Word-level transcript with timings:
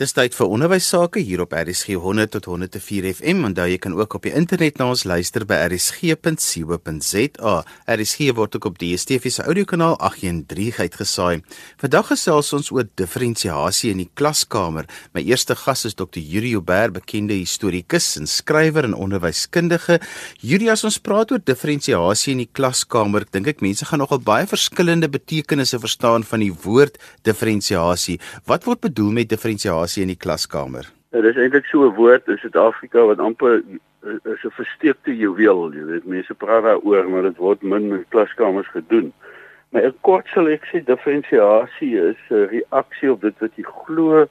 Dis 0.00 0.14
tyd 0.16 0.32
vir 0.32 0.48
onderwys 0.48 0.86
sake 0.88 1.20
hier 1.20 1.42
op 1.44 1.50
RSG 1.52 1.98
100 2.00 2.30
tot 2.32 2.46
104 2.48 3.04
FM 3.18 3.50
daar 3.52 3.68
jy 3.68 3.76
kan 3.76 3.92
ook 3.92 4.14
op 4.16 4.24
die 4.24 4.30
internet 4.32 4.78
na 4.80 4.86
ons 4.94 5.02
luister 5.04 5.44
by 5.44 5.58
rsg.co.za. 5.66 7.52
RSG 7.84 8.30
word 8.38 8.56
ook 8.56 8.68
op 8.70 8.78
die 8.80 8.94
DSTV 8.96 9.28
se 9.28 9.44
audiokanaal 9.44 9.98
813 10.00 10.86
uitgesaai. 10.86 11.42
Vandag 11.82 12.08
gesels 12.14 12.48
ons 12.56 12.70
oor 12.72 12.88
diferensiasie 12.96 13.90
in 13.92 14.00
die 14.00 14.08
klaskamer. 14.16 14.88
My 15.12 15.20
eerste 15.20 15.52
gas 15.66 15.84
is 15.84 15.98
Dr. 15.98 16.16
Yuri 16.16 16.54
Uber, 16.56 16.96
bekende 16.96 17.36
historiese 17.36 18.22
en 18.22 18.32
skrywer 18.38 18.88
en 18.88 18.96
onderwyskundige. 18.96 20.00
Yuri, 20.40 20.72
as 20.72 20.86
ons 20.88 20.96
praat 20.96 21.36
oor 21.36 21.44
diferensiasie 21.44 22.32
in 22.38 22.46
die 22.46 22.48
klaskamer, 22.48 23.28
dink 23.28 23.52
ek 23.52 23.60
mense 23.60 23.84
gaan 23.84 24.00
nogal 24.00 24.24
baie 24.24 24.48
verskillende 24.48 25.12
betekenisse 25.12 25.76
verstaan 25.84 26.24
van 26.24 26.40
die 26.40 26.54
woord 26.64 26.96
diferensiasie. 27.28 28.16
Wat 28.48 28.64
word 28.64 28.88
bedoel 28.88 29.12
met 29.20 29.36
diferensiasie? 29.36 29.89
Kommunikasie 29.90 30.02
in 30.02 30.14
die 30.14 30.18
klaskamer? 30.18 30.86
Dit 31.10 31.24
is 31.24 31.36
eintlik 31.36 31.66
so 31.66 31.88
'n 31.88 31.94
woord 31.96 32.28
in 32.28 32.38
Suid-Afrika 32.38 33.06
wat 33.06 33.18
amper 33.18 33.62
eh, 34.04 34.32
is 34.32 34.44
'n 34.44 34.50
versteekte 34.50 35.16
juweel, 35.16 35.72
jy 35.74 35.84
weet, 35.84 36.06
mense 36.06 36.34
praat 36.34 36.62
daaroor, 36.62 37.08
maar 37.08 37.22
dit 37.22 37.36
word 37.36 37.62
min 37.62 37.92
in 37.92 38.04
klaskamers 38.10 38.68
gedoen. 38.68 39.12
Maar 39.72 39.82
ek 39.82 39.94
kort 40.02 40.26
sal 40.28 40.48
ek 40.48 40.64
sê 40.66 40.84
diferensiasie 40.84 41.98
is 41.98 42.16
'n 42.30 42.48
reaksie 42.50 43.10
op 43.10 43.20
dit 43.20 43.34
wat 43.40 43.50
jy 43.56 43.64
glo 43.64 44.26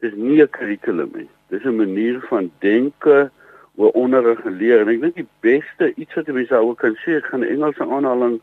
is 0.00 0.14
nie 0.14 0.42
'n 0.42 0.48
kurrikulum 0.48 1.10
nie. 1.14 1.28
Dis 1.48 1.64
'n 1.64 1.76
manier 1.76 2.20
van 2.28 2.50
denke 2.60 3.30
oor 3.76 3.90
onderrig 3.90 4.44
en 4.44 4.56
leer 4.56 4.80
en 4.80 4.88
ek 4.88 5.00
dink 5.00 5.14
die 5.14 5.28
beste 5.40 5.94
iets 5.96 6.14
wat 6.14 6.26
mense 6.26 6.54
ook 6.54 6.78
kan 6.78 6.96
sê, 6.96 7.16
ek 7.16 7.24
gaan 7.24 7.44
Engelse 7.44 7.84
aanhaling 7.88 8.40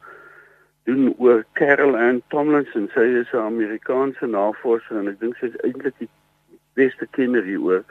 doen 0.86 1.14
oor 1.18 1.46
Carol 1.54 1.96
Ann 1.96 2.22
Tomlinson. 2.30 2.90
Sy 2.94 3.06
is 3.22 3.32
'n 3.34 3.38
Amerikaanse 3.38 4.26
navorser 4.26 4.98
en 4.98 5.08
ek 5.08 5.20
dink 5.20 5.38
sy 5.38 5.46
is 5.46 5.62
eintlik 5.64 5.94
die 6.00 6.10
beste 6.80 7.08
kenner 7.18 7.46
hieroor. 7.46 7.84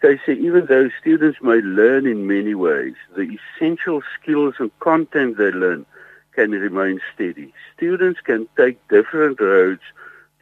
Sy 0.00 0.16
sê 0.24 0.36
even 0.48 0.66
though 0.66 0.88
students 0.98 1.40
may 1.44 1.60
learn 1.60 2.06
in 2.08 2.26
many 2.26 2.54
ways, 2.54 2.96
the 3.16 3.26
essential 3.36 4.00
skills 4.16 4.56
and 4.58 4.72
content 4.80 5.36
they 5.36 5.52
learn 5.52 5.84
can 6.32 6.52
remain 6.52 7.00
steady. 7.12 7.52
Students 7.76 8.20
can 8.20 8.48
take 8.56 8.76
different 8.88 9.40
roads 9.40 9.84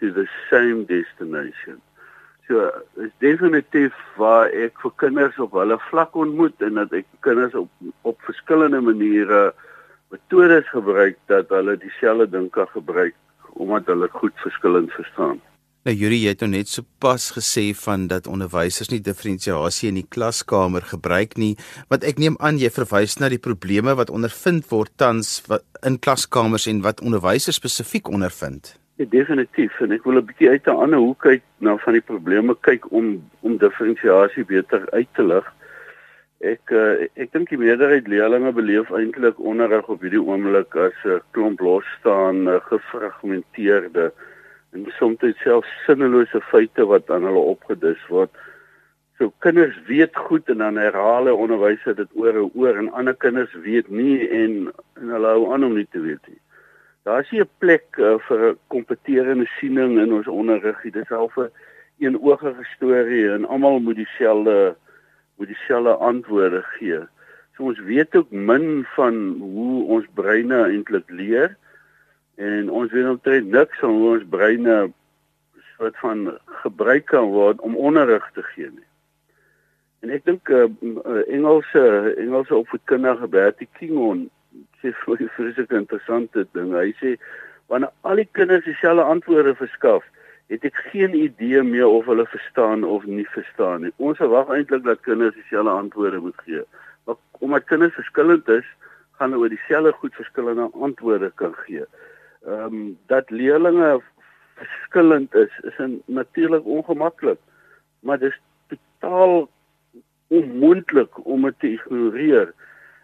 to 0.00 0.12
the 0.12 0.26
same 0.50 0.84
destination. 0.84 1.82
So, 2.46 2.70
is 2.96 3.10
definitief 3.20 3.92
waar 4.16 4.48
ek 4.56 4.78
vir 4.80 4.92
kinders 5.02 5.36
op 5.42 5.56
hulle 5.58 5.76
vlak 5.90 6.14
ontmoet 6.16 6.62
en 6.64 6.78
dat 6.80 6.94
ek 6.96 7.08
kinders 7.26 7.56
op 7.58 7.68
op 8.08 8.22
verskillende 8.24 8.80
maniere 8.80 9.42
metodes 10.14 10.70
gebruik 10.72 11.18
dat 11.28 11.52
hulle 11.52 11.76
dieselfde 11.82 12.30
ding 12.32 12.48
kan 12.54 12.70
gebruik 12.72 13.18
omdat 13.60 13.90
hulle 13.92 14.08
goed 14.14 14.32
verskillend 14.46 14.92
verstaan. 14.96 15.42
Nou 15.86 15.92
Yuri, 15.94 16.16
jy 16.24 16.32
het 16.32 16.40
nou 16.42 16.48
net 16.50 16.66
sopas 16.66 17.28
gesê 17.36 17.68
van 17.78 18.08
dat 18.10 18.26
onderwysers 18.26 18.90
nie 18.90 18.98
diferensiasie 18.98 19.86
in 19.92 20.00
die 20.00 20.08
klaskamer 20.10 20.82
gebruik 20.82 21.36
nie, 21.38 21.52
wat 21.86 22.02
ek 22.08 22.18
neem 22.18 22.34
aan 22.42 22.58
jy 22.58 22.66
verwys 22.74 23.14
na 23.22 23.30
die 23.30 23.38
probleme 23.38 23.94
wat 23.94 24.10
ondervind 24.10 24.66
word 24.72 24.90
tans 24.98 25.36
in 25.86 26.00
klaskamers 26.02 26.66
en 26.66 26.82
wat 26.82 26.98
onderwysers 26.98 27.60
spesifiek 27.62 28.10
ondervind. 28.10 28.74
Ja, 28.98 29.06
definitief 29.06 29.78
en 29.78 29.94
ek 29.94 30.02
wil 30.02 30.18
'n 30.18 30.26
bietjie 30.26 30.50
uit 30.50 30.66
'n 30.66 30.82
ander 30.82 30.98
hoek 30.98 31.22
kyk 31.22 31.42
na 31.62 31.76
van 31.78 31.92
die 31.94 32.02
probleme 32.02 32.58
kyk 32.66 32.90
om 32.90 33.22
om 33.46 33.56
diferensiasie 33.56 34.44
beter 34.44 34.90
uit 34.90 35.08
te 35.14 35.22
lig. 35.22 35.46
Ek 36.42 36.70
uh, 36.70 37.06
ek 37.14 37.30
dink 37.32 37.50
die 37.50 37.58
meerderheid 37.58 38.08
leerders 38.08 38.54
beleef 38.54 38.90
eintlik 38.90 39.38
onderrig 39.38 39.86
op 39.88 40.02
hierdie 40.02 40.22
oomblik 40.22 40.74
as 40.74 40.98
'n 41.04 41.22
klomp 41.30 41.60
losstaande, 41.60 42.60
gefragmenteerde 42.66 44.12
en 44.72 44.86
soms 44.98 45.22
selfs 45.42 45.70
sinnelose 45.86 46.40
feite 46.50 46.86
wat 46.86 47.10
aan 47.10 47.24
hulle 47.28 47.44
opgedis 47.54 48.00
word. 48.08 48.30
So 49.18 49.32
kinders 49.42 49.74
weet 49.88 50.16
goed 50.16 50.48
en 50.48 50.60
dan 50.62 50.76
herhaal 50.76 51.24
hulle 51.24 51.34
onderwysers 51.34 51.96
dit 51.96 52.10
oor 52.14 52.36
en 52.36 52.50
oor 52.54 52.76
en 52.78 52.92
ander 52.92 53.16
kinders 53.16 53.54
weet 53.64 53.88
nie 53.90 54.28
en 54.28 54.68
en 55.00 55.14
hulle 55.14 55.32
hou 55.34 55.48
aan 55.52 55.64
om 55.66 55.74
nie 55.74 55.88
te 55.90 56.02
weet 56.04 56.22
nie. 56.28 56.40
Daar 57.02 57.24
is 57.24 57.32
'n 57.32 57.48
plek 57.58 57.96
uh, 57.96 58.18
vir 58.28 58.56
kompeterende 58.68 59.46
siening 59.58 59.98
in 59.98 60.12
ons 60.12 60.28
onderrig 60.28 60.84
nie. 60.84 60.92
Dis 60.92 61.08
half 61.08 61.36
'n 61.36 61.50
eenoogige 61.98 62.64
storie 62.76 63.30
en 63.30 63.46
almal 63.46 63.80
moet 63.80 63.96
dieselfde 63.96 64.76
moet 65.36 65.48
dieselfde 65.48 65.94
antwoorde 65.94 66.62
gee. 66.62 67.00
So 67.56 67.64
ons 67.64 67.80
weet 67.80 68.16
ook 68.16 68.30
min 68.30 68.86
van 68.94 69.14
hoe 69.40 69.84
ons 69.84 70.06
breine 70.14 70.62
eintlik 70.64 71.10
leer 71.10 71.56
en 72.38 72.70
ons 72.70 72.92
weet 72.92 73.08
omtrent 73.10 73.50
niks 73.50 73.78
van 73.82 73.90
hoe 73.90 74.10
ons 74.16 74.26
breine 74.30 74.76
soort 75.76 75.96
van 75.98 76.20
gebruik 76.62 77.08
kan 77.10 77.26
word 77.34 77.60
om 77.66 77.76
onderrig 77.76 78.30
te 78.34 78.44
gee 78.52 78.70
nie. 78.70 78.86
En 80.06 80.12
ek 80.14 80.24
dink 80.28 80.50
uh, 80.54 80.68
Engelse 81.26 81.82
Engelse 82.14 82.54
opvoedkundige 82.54 83.26
Bertie 83.34 83.66
Kingon 83.80 84.28
sê 84.78 84.94
vir 85.02 85.24
'n 85.24 85.34
vreeslike 85.34 85.74
interessante 85.82 86.46
ding. 86.54 86.70
Hy 86.74 86.94
sê 87.02 87.16
wanneer 87.66 87.90
al 88.06 88.22
die 88.22 88.28
kinders 88.38 88.64
dieselfde 88.64 89.02
antwoorde 89.02 89.54
verskaf, 89.58 90.04
het 90.46 90.64
ek 90.64 90.78
geen 90.94 91.14
idee 91.18 91.62
meer 91.62 91.90
of 91.90 92.06
hulle 92.06 92.26
verstaan 92.26 92.84
of 92.84 93.04
nie 93.04 93.26
verstaan 93.34 93.82
nie. 93.82 93.92
Ons 93.98 94.22
verwag 94.22 94.54
eintlik 94.54 94.84
dat 94.86 95.02
kinders 95.02 95.34
dieselfde 95.34 95.74
antwoorde 95.74 96.22
moet 96.22 96.38
gee. 96.46 96.62
Maar 97.04 97.18
omdat 97.42 97.66
kinders 97.66 97.98
verskillend 97.98 98.48
is, 98.48 98.66
gaan 99.18 99.34
hulle 99.34 99.42
oor 99.42 99.56
dieselfde 99.56 99.92
goed 99.92 100.14
verskillende 100.14 100.70
antwoorde 100.72 101.32
kan 101.34 101.54
gee 101.66 101.86
ehm 102.48 102.74
um, 102.74 102.98
dat 103.06 103.30
leerlinge 103.30 104.00
verskillend 104.54 105.34
is, 105.34 105.60
is 105.62 105.74
natuurlik 106.04 106.64
ongemaklik. 106.64 107.38
Maar 108.00 108.18
dit 108.18 108.30
is 108.30 108.40
totaal 109.00 109.48
onmoontlik 110.26 111.26
om 111.26 111.42
dit 111.42 111.58
te 111.58 111.72
ignoreer. 111.72 112.54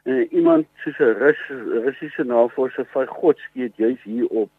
En 0.02 0.34
iemand 0.34 0.66
soos 0.76 0.98
'n 0.98 1.16
Rus, 1.18 1.40
Russiese 1.84 2.24
navorser 2.24 2.86
van 2.86 3.06
God 3.06 3.38
skiet 3.38 3.76
juis 3.76 4.02
hierop 4.02 4.50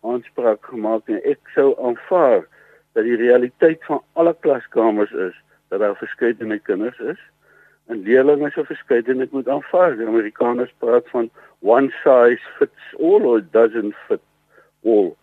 aanspraak 0.00 0.64
gemaak 0.64 1.08
en 1.08 1.22
ek 1.22 1.40
sou 1.54 1.76
aanvaar 1.86 2.46
dat 2.92 3.04
die 3.04 3.16
realiteit 3.16 3.84
van 3.84 4.02
alle 4.12 4.36
klaskamers 4.40 5.12
is 5.12 5.36
dat 5.68 5.80
daar 5.80 5.96
verskeidenheid 5.96 6.62
kinders 6.62 6.98
is 6.98 7.20
en 7.86 8.02
leerlinge 8.02 8.50
so 8.50 8.64
verskeidenheid 8.64 9.30
moet 9.30 9.48
aanvaar. 9.48 9.96
Die 9.96 10.06
Amerikaners 10.06 10.72
praat 10.78 11.08
van 11.08 11.30
one 11.60 11.90
size 12.02 12.44
fits 12.58 12.94
all 12.98 13.24
or 13.32 13.40
doesn't 13.50 13.94
fit 14.06 14.20
all. 14.84 15.16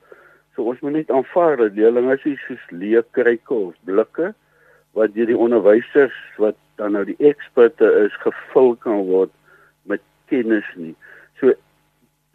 So 0.56 0.66
ons 0.72 0.80
moet 0.82 0.92
net 0.92 1.12
aanvaar 1.14 1.58
dat 1.58 1.76
leerlinge 1.78 2.18
is 2.24 2.46
soos 2.48 2.64
leerkryke 2.70 3.54
of 3.54 3.76
blikke 3.86 4.34
wat 4.98 5.14
deur 5.14 5.30
die 5.30 5.38
onderwysers 5.38 6.16
wat 6.42 6.58
dan 6.82 6.96
nou 6.98 7.04
die 7.06 7.18
eksperte 7.30 7.90
is 8.06 8.16
gevul 8.24 8.76
kan 8.82 9.06
word 9.10 9.34
met 9.86 10.02
kennis 10.32 10.66
nie. 10.76 10.96
So 11.40 11.54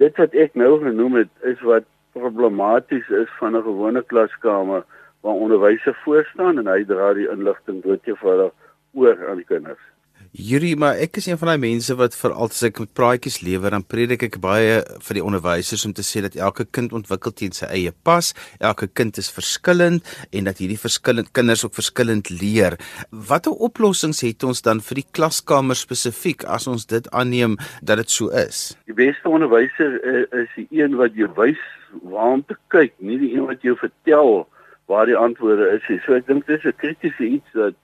dit 0.03 0.19
wat 0.23 0.35
ek 0.35 0.55
nou 0.59 0.77
genoem 0.83 1.23
het 1.23 1.33
is 1.51 1.61
wat 1.67 1.89
problematies 2.15 3.09
is 3.09 3.31
van 3.39 3.57
'n 3.57 3.67
gewone 3.67 4.03
klaskamer 4.03 4.85
waar 5.23 5.43
onderwysers 5.47 5.99
voor 6.05 6.25
staan 6.35 6.59
en 6.59 6.67
hy 6.67 6.85
dra 6.85 7.15
die 7.15 7.31
inligting 7.31 7.83
doodgewoonig 7.83 8.53
oor 8.95 9.29
aan 9.29 9.37
die 9.37 9.51
kinders. 9.51 9.92
Yuri, 10.33 10.71
maar 10.81 10.97
ek 10.97 11.19
is 11.21 11.27
een 11.29 11.37
van 11.37 11.51
daai 11.51 11.61
mense 11.61 11.93
wat 12.01 12.15
vir 12.17 12.33
altyd 12.33 12.71
ek 12.71 12.79
met 12.81 12.93
praatjies 12.97 13.35
lewer 13.45 13.75
dan 13.75 13.83
predik 13.85 14.23
ek 14.25 14.39
baie 14.41 14.79
vir 15.05 15.19
die 15.19 15.25
onderwysers 15.29 15.85
om 15.85 15.93
te 15.93 16.01
sê 16.09 16.23
dat 16.25 16.39
elke 16.41 16.65
kind 16.73 16.95
ontwikkel 16.97 17.35
teen 17.37 17.53
sy 17.53 17.69
eie 17.69 17.93
pas, 17.93 18.31
elke 18.57 18.89
kind 18.89 19.21
is 19.21 19.29
verskillend 19.29 20.09
en 20.33 20.49
dat 20.49 20.63
hierdie 20.65 20.79
verskillend 20.81 21.29
kinders 21.37 21.67
ook 21.69 21.77
verskillend 21.77 22.31
leer. 22.33 22.79
Watter 23.13 23.53
oplossings 23.53 24.23
het 24.25 24.41
ons 24.49 24.65
dan 24.65 24.81
vir 24.81 25.03
die 25.03 25.07
klaskamer 25.13 25.77
spesifiek 25.77 26.49
as 26.49 26.65
ons 26.65 26.89
dit 26.89 27.13
aanneem 27.13 27.59
dat 27.85 28.01
dit 28.01 28.17
so 28.17 28.33
is? 28.33 28.71
Die 28.89 28.97
beste 28.97 29.29
onderwyser 29.29 30.01
uh, 30.01 30.25
is 30.47 30.57
die 30.57 30.65
een 30.81 30.97
wat 30.97 31.13
jou 31.13 31.29
wys 31.37 31.61
waar 32.09 32.39
om 32.39 32.47
te 32.49 32.57
kyk, 32.73 32.97
nie 33.05 33.21
die 33.21 33.35
een 33.37 33.51
wat 33.53 33.61
jou 33.61 33.77
vertel 33.77 34.47
waar 34.89 35.05
die 35.13 35.21
antwoorde 35.29 35.75
is 35.77 35.85
nie. 35.93 36.01
So 36.09 36.17
ek 36.17 36.25
dink 36.25 36.49
dis 36.49 36.65
'n 36.65 36.73
kritiese 36.81 37.29
iets 37.37 37.53
dat 37.53 37.77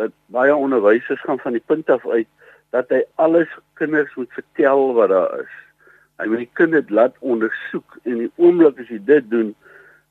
dat 0.00 0.10
baie 0.26 0.54
onderwysers 0.54 1.20
gaan 1.20 1.38
van 1.38 1.52
die 1.52 1.62
punt 1.66 1.90
af 1.90 2.06
uit 2.08 2.26
dat 2.74 2.90
hy 2.90 3.04
alles 3.14 3.50
kinders 3.78 4.14
moet 4.18 4.32
vertel 4.34 4.94
wat 4.94 5.12
daar 5.12 5.38
is. 5.40 5.52
Hy 6.18 6.26
moet 6.30 6.42
die 6.42 6.50
kinders 6.58 6.90
laat 6.90 7.14
ondersoek 7.22 7.98
en 8.02 8.18
die 8.24 8.32
oomblik 8.42 8.80
as 8.82 8.90
jy 8.90 8.98
dit 9.06 9.30
doen, 9.30 9.54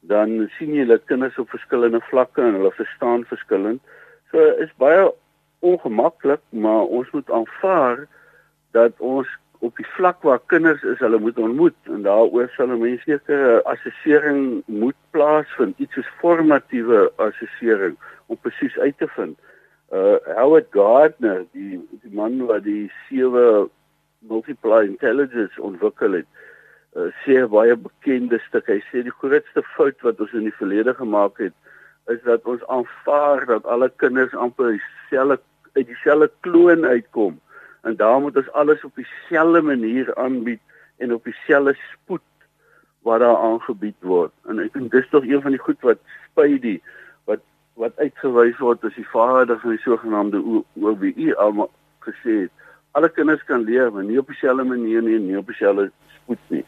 dan 0.08 0.48
sien 0.58 0.72
jy 0.76 0.86
dat 0.88 1.04
kinders 1.12 1.40
op 1.40 1.52
verskillende 1.52 2.00
vlakke 2.08 2.44
en 2.44 2.60
hulle 2.60 2.72
verstaan 2.76 3.28
verskillend. 3.28 3.84
So 4.32 4.48
is 4.64 4.72
baie 4.80 5.12
ongemaklik, 5.64 6.44
maar 6.50 6.88
ons 6.88 7.12
moet 7.12 7.32
aanvaar 7.32 8.06
dat 8.76 9.00
ons 9.00 9.28
op 9.64 9.76
die 9.80 9.88
vlak 9.96 10.24
waar 10.28 10.42
kinders 10.52 10.84
is, 10.84 11.00
hulle 11.00 11.20
moet 11.24 11.38
ontmoet 11.40 11.92
en 11.92 12.04
daaroor 12.04 12.50
sal 12.56 12.72
'n 12.72 12.80
mens 12.80 13.04
sekere 13.04 13.64
assessering 13.64 14.64
moet 14.68 15.00
plaasvind, 15.12 15.80
iets 15.80 15.94
soos 15.94 16.12
formatiewe 16.20 17.12
assessering 17.16 17.96
om 18.28 18.38
presies 18.42 18.78
uit 18.80 18.98
te 18.98 19.08
vind 19.08 19.40
uh 19.94 20.18
Howard 20.38 20.72
Gardner, 20.74 21.44
die 21.54 21.78
die 22.02 22.14
man 22.18 22.40
wat 22.50 22.66
die 22.66 22.92
sewe 23.08 23.70
multiply 24.30 24.84
intelligence 24.88 25.62
ontwikkel 25.62 26.18
het, 26.22 26.30
uh, 26.98 27.12
sê 27.24 27.44
baie 27.52 27.76
bekende 27.78 28.40
stuk. 28.48 28.72
Hy 28.72 28.80
sê 28.90 29.04
die 29.06 29.14
grootste 29.22 29.62
fout 29.76 30.02
wat 30.08 30.22
ons 30.24 30.34
in 30.34 30.48
die 30.50 30.58
verlede 30.58 30.96
gemaak 30.98 31.38
het 31.44 31.54
is 32.12 32.20
dat 32.26 32.44
ons 32.50 32.64
aanvaar 32.68 33.46
dat 33.48 33.66
alle 33.66 33.88
kinders 34.02 34.34
amper 34.36 34.74
dieselfde 34.76 35.40
uit 35.74 35.88
dieselfde 35.88 36.30
kloon 36.46 36.86
uitkom 36.86 37.40
en 37.82 37.96
daar 37.96 38.20
moet 38.22 38.38
ons 38.38 38.52
alles 38.52 38.84
op 38.84 38.96
dieselfde 38.96 39.62
manier 39.62 40.16
aanbied 40.16 40.60
en 40.98 41.14
op 41.14 41.24
dieselfde 41.24 41.74
spoed 41.92 42.22
wat 43.04 43.20
daar 43.20 43.38
aangebied 43.38 43.96
word. 44.00 44.32
En 44.48 44.60
ek 44.64 44.74
dink 44.76 44.92
dis 44.92 45.08
tog 45.12 45.26
een 45.28 45.42
van 45.44 45.56
die 45.56 45.64
goed 45.64 45.80
wat 45.84 46.00
Spidey 46.28 46.78
wat 46.80 47.03
wat 47.80 47.98
uitgewys 47.98 48.60
word 48.62 48.84
as 48.86 48.96
die 48.98 49.08
vader 49.10 49.60
van 49.60 49.76
die 49.76 49.82
sogenaamde 49.82 50.42
OBE 50.78 51.34
almal 51.42 51.72
gesê 52.06 52.44
het. 52.46 52.52
Alle 52.94 53.10
kinders 53.10 53.44
kan 53.50 53.66
leer, 53.66 53.90
maar 53.92 54.06
nie 54.06 54.20
op 54.22 54.30
dieselfde 54.30 54.64
manier 54.64 55.02
nie, 55.02 55.18
nie 55.20 55.38
op 55.38 55.50
dieselfde 55.50 55.90
spoed 56.20 56.42
nie. 56.54 56.66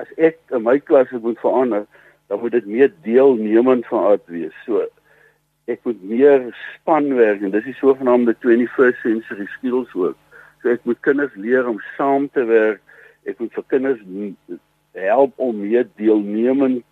As 0.00 0.10
ek 0.16 0.40
in 0.52 0.64
my 0.66 0.78
klas 0.80 1.12
moet 1.14 1.40
verander, 1.40 1.86
dan 2.28 2.40
moet 2.40 2.52
dit 2.52 2.66
meer 2.66 2.92
deelnemend 3.04 3.86
van 3.88 4.04
aard 4.12 4.26
wees. 4.32 4.56
So 4.66 4.84
ek 5.70 5.80
moet 5.88 6.02
meer 6.04 6.50
spanwerk 6.74 7.40
en 7.40 7.54
dis 7.54 7.64
die 7.70 7.78
sogenaamde 7.78 8.34
21st 8.44 9.00
century 9.04 9.46
skills 9.56 9.92
ook. 9.94 10.18
So 10.60 10.72
ek 10.72 10.84
moet 10.88 11.00
kinders 11.06 11.34
leer 11.40 11.68
om 11.68 11.80
saam 11.96 12.28
te 12.32 12.44
werk. 12.48 12.82
Ek 13.28 13.38
moet 13.40 13.52
vir 13.56 13.66
kinders 13.72 14.00
help 14.98 15.38
om 15.40 15.60
meer 15.62 15.88
deelnemend 15.96 16.82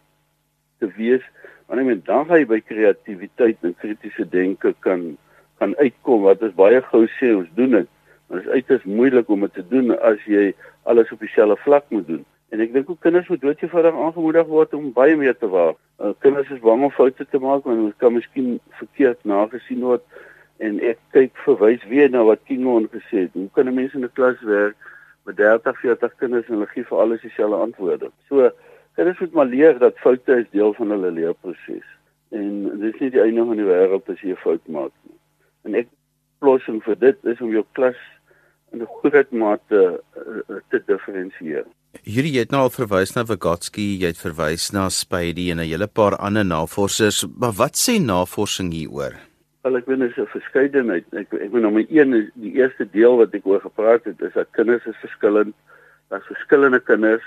te 0.80 0.88
wees. 0.96 1.24
Want 1.70 1.84
ek 1.84 1.86
meen 1.86 2.00
dan 2.02 2.26
jy 2.26 2.42
by 2.50 2.56
kreatiwiteit 2.66 3.60
en 3.62 3.76
kritiese 3.78 4.24
denke 4.26 4.72
kan 4.82 5.12
kan 5.60 5.76
uitkom 5.78 6.24
wat 6.24 6.40
is 6.42 6.54
baie 6.56 6.80
gou 6.88 7.04
sê 7.18 7.28
ons 7.36 7.50
doen 7.54 7.76
dit. 7.76 7.88
Maar 8.26 8.40
dit 8.40 8.46
is 8.48 8.54
uiters 8.56 8.86
moeilik 8.88 9.28
om 9.30 9.44
dit 9.44 9.52
te 9.54 9.62
doen 9.70 9.92
as 9.98 10.22
jy 10.26 10.48
alles 10.90 11.12
op 11.14 11.20
dieselfde 11.22 11.56
vlak 11.62 11.84
moet 11.94 12.08
doen. 12.08 12.24
En 12.50 12.62
ek 12.64 12.72
dink 12.74 12.90
ook 12.90 12.98
kinders 13.06 13.28
moet 13.30 13.42
doodgewoonig 13.44 13.98
aangemoedig 14.04 14.48
word 14.50 14.74
om 14.74 14.88
baie 14.96 15.14
meer 15.20 15.36
te 15.38 15.50
waag. 15.52 15.76
Uh, 16.02 16.10
kinders 16.24 16.50
is 16.50 16.62
bang 16.64 16.82
om 16.88 16.90
foute 16.96 17.26
te 17.30 17.38
maak 17.38 17.68
want 17.68 17.78
hulle 17.84 17.94
kan 18.02 18.16
miskien 18.16 18.56
verkeerd 18.80 19.22
nagesien 19.22 19.84
word 19.86 20.02
en 20.58 20.80
ek 20.90 20.98
kyk 21.14 21.38
verwys 21.44 21.84
weer 21.92 22.10
na 22.10 22.24
wat 22.26 22.42
Kingo 22.50 22.80
gesê 22.90 23.28
het. 23.28 23.36
Hoe 23.38 23.46
kan 23.54 23.70
'n 23.70 23.74
mens 23.74 23.94
in 23.94 24.02
'n 24.04 24.10
klas 24.18 24.42
werk 24.42 24.74
met 25.24 25.36
30, 25.36 25.78
40 25.80 26.16
kinders 26.18 26.48
en 26.48 26.54
hulle 26.54 26.66
gee 26.74 26.84
vir 26.84 26.98
alles 26.98 27.22
dieselfde 27.22 27.62
antwoorde? 27.62 28.10
So 28.28 28.50
kinders 28.94 29.18
moet 29.18 29.32
maar 29.32 29.46
leer 29.46 29.78
dat 29.78 29.98
foute 29.98 30.40
is 30.40 30.50
deel 30.50 30.74
van 30.74 30.90
hulle 30.90 31.10
leerproses. 31.10 31.86
En 32.30 32.78
dit 32.78 32.94
is 32.94 33.00
nie 33.00 33.10
die 33.10 33.22
einde 33.22 33.44
van 33.44 33.56
die 33.56 33.66
wêreld 33.66 34.08
as 34.08 34.20
jy 34.20 34.30
'n 34.30 34.42
fout 34.44 34.66
maak 34.68 34.92
nie. 35.02 35.18
En 35.64 35.74
ek 35.74 35.88
oplossing 36.40 36.82
vir 36.82 36.96
dit 36.98 37.24
is 37.24 37.40
om 37.40 37.52
jou 37.52 37.64
klas 37.72 37.98
in 38.72 38.82
'n 38.82 38.88
groot 39.00 39.30
mate 39.32 40.00
uh, 40.16 40.56
te 40.70 40.82
diferensieer. 40.86 41.66
Hierdie 42.06 42.38
het 42.38 42.52
nou 42.54 42.62
al 42.62 42.70
verwys 42.70 43.16
na 43.16 43.24
Vygotsky, 43.26 43.98
jy 43.98 44.12
het 44.12 44.20
verwys 44.20 44.70
na 44.72 44.88
Spidey 44.88 45.50
en 45.50 45.58
'n 45.58 45.66
hele 45.66 45.86
paar 45.86 46.16
ander 46.16 46.44
navorsers, 46.44 47.26
maar 47.36 47.52
wat 47.52 47.74
sê 47.74 47.98
navorsing 47.98 48.72
hieroor? 48.72 49.14
Wel 49.62 49.76
ek 49.76 49.86
weet 49.86 49.98
dis 49.98 50.16
'n 50.16 50.26
verskeidenheid. 50.26 51.04
Ek 51.12 51.34
ek 51.34 51.52
nou 51.52 51.72
my 51.72 51.86
een 51.90 52.30
die 52.34 52.54
eerste 52.54 52.86
deel 52.90 53.16
wat 53.16 53.34
ek 53.34 53.46
oor 53.46 53.60
gepraat 53.60 54.04
het 54.04 54.20
is 54.22 54.32
dat 54.32 54.48
kinders 54.52 54.86
is 54.86 54.96
verskillend. 55.02 55.54
Daar's 56.08 56.26
verskillende 56.26 56.80
kinders. 56.80 57.26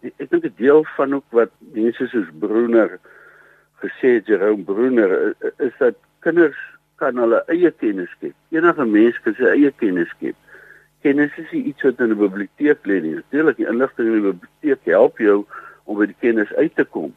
Ek, 0.00 0.30
dink 0.30 0.44
'n 0.44 0.54
deel 0.56 0.84
van 0.96 1.14
ook 1.14 1.24
wat 1.30 1.50
mense 1.74 2.06
soos 2.06 2.30
Bruner 2.38 2.98
gesê 3.82 4.14
het, 4.18 4.26
Jerome 4.26 4.62
Bruner, 4.62 5.34
is 5.58 5.74
dat 5.78 5.94
kinders 6.20 6.58
kan 6.96 7.18
hulle 7.18 7.42
eie 7.50 7.70
kennis 7.70 8.10
skep. 8.10 8.34
Enige 8.54 8.84
mens 8.84 9.18
kan 9.24 9.34
sy 9.34 9.48
eie 9.50 9.72
kennis 9.82 10.10
skep. 10.14 10.36
Kennis 11.02 11.34
is 11.42 11.50
iets 11.50 11.82
wat 11.82 12.00
in 12.00 12.12
'n 12.14 12.18
biblioteek 12.18 12.86
lê. 12.86 13.00
Natuurlik, 13.02 13.56
die 13.56 13.66
inligting 13.66 14.06
in 14.08 14.20
die 14.20 14.30
biblioteek 14.30 14.84
help 14.84 15.18
jou 15.18 15.44
om 15.84 15.98
by 15.98 16.06
die 16.06 16.20
kennis 16.20 16.54
uit 16.54 16.74
te 16.74 16.84
kom. 16.84 17.14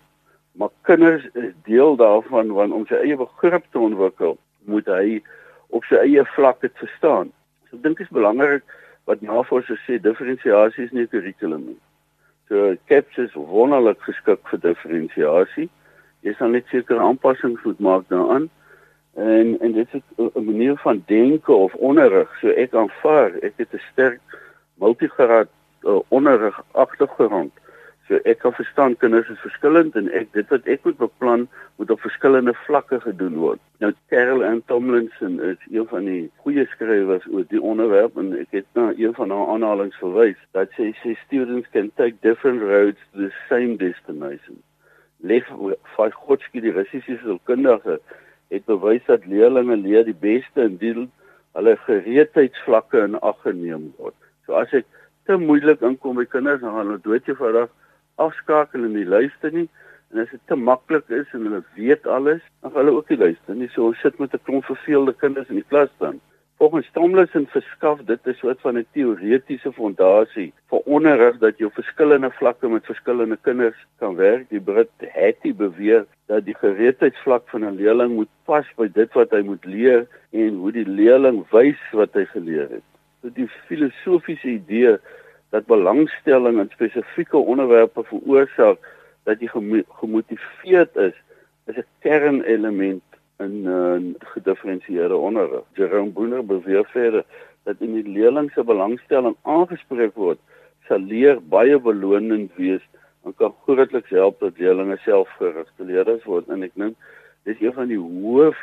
Maar 0.58 0.70
kinders 0.82 1.26
is 1.34 1.54
deel 1.64 1.96
daarvan 1.96 2.54
want 2.54 2.74
om 2.74 2.86
sy 2.86 2.96
eie 2.96 3.18
begrip 3.18 3.66
te 3.72 3.80
ontwikkel, 3.80 4.38
moet 4.66 4.86
hy 4.86 5.22
op 5.70 5.84
sy 5.84 5.96
eie 5.96 6.26
vlak 6.26 6.62
dit 6.62 6.74
verstaan. 6.82 7.32
So 7.70 7.78
ek 7.78 7.84
dink 7.84 7.98
dit 7.98 8.08
is 8.08 8.14
belangrik 8.14 8.64
wat 9.06 9.22
navorsers 9.22 9.84
sê 9.86 10.00
diferensiasie 10.02 10.86
is 10.86 10.92
nie 10.92 11.04
'n 11.04 11.12
kurrikulum 11.14 11.66
nie. 11.66 11.80
So 12.48 12.76
CAPS 12.86 13.18
is 13.18 13.34
wonderlik 13.34 14.02
geskik 14.06 14.44
vir 14.50 14.60
diferensiasie. 14.62 15.70
Jy 16.22 16.34
sal 16.38 16.54
net 16.54 16.70
sekere 16.70 17.02
aanpassings 17.02 17.64
moet 17.66 17.80
maak 17.80 18.06
daaraan. 18.14 18.50
En 19.16 19.58
en 19.62 19.72
dit 19.72 19.94
is 19.94 20.02
'n 20.18 20.46
manier 20.46 20.78
van 20.78 21.04
denke 21.06 21.52
of 21.52 21.74
onderrig 21.74 22.30
so 22.42 22.50
ek 22.50 22.74
aanvaar 22.74 23.32
ek 23.42 23.54
het 23.58 23.74
'n 23.74 23.82
sterk 23.92 24.22
multigraad 24.78 25.48
uh, 25.84 26.00
onderrig 26.08 26.62
agtergrond 26.72 27.54
so 28.08 28.20
ek 28.30 28.40
kan 28.44 28.54
verstaan 28.54 28.98
kinders 29.02 29.30
is 29.34 29.42
verskillend 29.42 29.96
en 30.00 30.12
ek 30.20 30.30
dit 30.38 30.52
wat 30.54 30.68
ek 30.76 30.84
moet 30.86 31.00
beplan 31.02 31.48
moet 31.80 31.94
op 31.96 32.04
verskillende 32.06 32.54
vlakke 32.66 33.00
gedoen 33.06 33.40
word 33.42 33.64
nou 33.84 33.92
Carol 34.14 34.46
and 34.46 34.68
Tomlinson 34.72 35.40
is 35.52 35.62
een 35.72 35.88
van 35.94 36.06
die 36.10 36.22
goeie 36.46 36.68
skrywers 36.76 37.26
oor 37.32 37.48
die 37.50 37.62
onderwerp 37.74 38.18
en 38.22 38.34
ek 38.44 38.60
het 38.60 38.70
na 38.78 38.92
een 38.98 39.18
van 39.18 39.34
haar 39.34 39.56
aanhalinge 39.56 39.98
verwys 40.04 40.40
dat 40.58 40.72
sy 40.78 40.92
sê 41.02 41.18
students 41.26 41.70
can 41.74 41.92
take 42.02 42.22
different 42.22 42.62
roads 42.62 43.02
to 43.12 43.26
the 43.26 43.34
same 43.50 43.78
destination 43.82 44.62
Lev 45.26 45.48
Vygotsky 45.96 46.62
die 46.62 46.74
Russiese 46.76 47.18
sielkundige 47.22 48.00
het 48.54 48.66
bewys 48.70 49.06
dat 49.08 49.26
leerders 49.26 49.82
leer 49.82 50.04
die 50.06 50.18
beste 50.20 50.68
indien 50.70 51.08
hulle 51.58 51.74
gereedheidsvlakke 51.86 53.02
in 53.08 53.18
ag 53.20 53.40
geneem 53.46 53.88
word. 53.98 54.16
So 54.46 54.60
as 54.60 54.74
ek 54.76 54.86
te 55.26 55.38
moeilik 55.42 55.82
inkom 55.88 56.20
by 56.20 56.28
kinders 56.30 56.62
gaan 56.62 56.78
hulle 56.82 57.00
doodjevoudig 57.02 57.72
afskakel 58.16 58.84
en 58.84 58.94
nie 58.94 59.06
luister 59.06 59.52
nie 59.52 59.68
en 60.12 60.22
as 60.24 60.30
dit 60.32 60.42
te 60.48 60.56
maklik 60.56 61.10
is 61.10 61.34
en 61.34 61.48
hulle 61.48 61.64
weet 61.76 62.08
alles 62.08 62.42
dan 62.62 62.72
gaan 62.72 62.86
hulle 62.86 62.98
ook 62.98 63.10
nie 63.10 63.18
luister 63.18 63.56
nie. 63.56 63.70
So 63.74 63.90
ons 63.90 64.00
sit 64.00 64.20
met 64.20 64.34
'n 64.34 64.44
klomp 64.44 64.66
verveelde 64.66 65.14
kinders 65.14 65.50
in 65.50 65.62
die 65.62 65.70
klas 65.70 65.92
dan. 66.00 66.22
Volgens 66.58 66.90
Tomlinson 66.94 67.48
verskaf 67.48 68.00
dit 68.06 68.20
'n 68.28 68.34
soort 68.34 68.62
van 68.62 68.78
'n 68.78 68.88
teoretiese 68.94 69.72
fondasie 69.74 70.54
vir 70.70 70.80
onderrig 70.80 71.38
dat 71.38 71.58
jy 71.58 71.66
op 71.66 71.74
verskillende 71.74 72.32
vlakke 72.32 72.68
met 72.68 72.86
verskillende 72.86 73.38
kinders 73.42 73.76
kan 74.00 74.16
werk. 74.16 74.50
Die 74.50 74.62
Brit 74.62 74.90
Hattie 75.14 75.54
beweer 75.54 76.06
dat 76.28 76.46
die 76.46 76.56
gereedheidsvlak 76.56 77.50
van 77.50 77.66
'n 77.66 77.76
leerling 77.76 78.16
moet 78.16 78.32
pas 78.46 78.66
by 78.76 78.88
dit 78.88 79.14
wat 79.14 79.32
hy 79.32 79.42
moet 79.42 79.66
leer 79.66 80.08
en 80.32 80.56
hoe 80.56 80.72
die 80.72 80.88
leerling 80.88 81.44
wys 81.50 81.82
wat 81.92 82.14
hy 82.14 82.26
geleer 82.26 82.70
het. 82.70 82.88
So 83.22 83.30
die 83.34 83.50
filosofiese 83.68 84.48
idee 84.48 84.98
dat 85.56 85.66
belangstelling 85.66 86.60
in 86.60 86.70
spesifieke 86.74 87.38
onderwerpe 87.38 88.04
veroorsaak 88.04 88.80
dat 89.24 89.40
jy 89.40 89.48
gemotiveerd 90.02 90.96
is, 90.96 91.16
is 91.72 91.78
'n 91.78 91.88
kernelement 92.00 93.04
in 93.40 93.56
uh, 93.64 94.00
gedifferensieerde 94.34 95.16
onderrig. 95.16 95.64
Jerome 95.74 96.12
Boener 96.12 96.46
beweer 96.46 96.86
verder 96.86 97.24
dat 97.64 97.76
in 97.80 97.94
die 97.94 98.10
leerling 98.18 98.52
se 98.52 98.64
belangstelling 98.64 99.36
aangespreek 99.42 100.16
word, 100.16 100.40
sal 100.88 101.00
leer 101.00 101.40
baie 101.42 101.80
belonend 101.80 102.52
wees 102.56 102.84
en 103.24 103.36
kan 103.36 103.56
grootliks 103.64 104.10
help 104.10 104.40
dat 104.40 104.58
leerders 104.58 104.98
selfgerigte 104.98 105.84
leerders 105.84 106.24
word 106.24 106.50
en 106.50 106.68
ek 106.68 106.76
dink 106.76 106.98
dis 107.48 107.62
een 107.62 107.74
van 107.74 107.88
die 107.88 108.02
hoof 108.02 108.60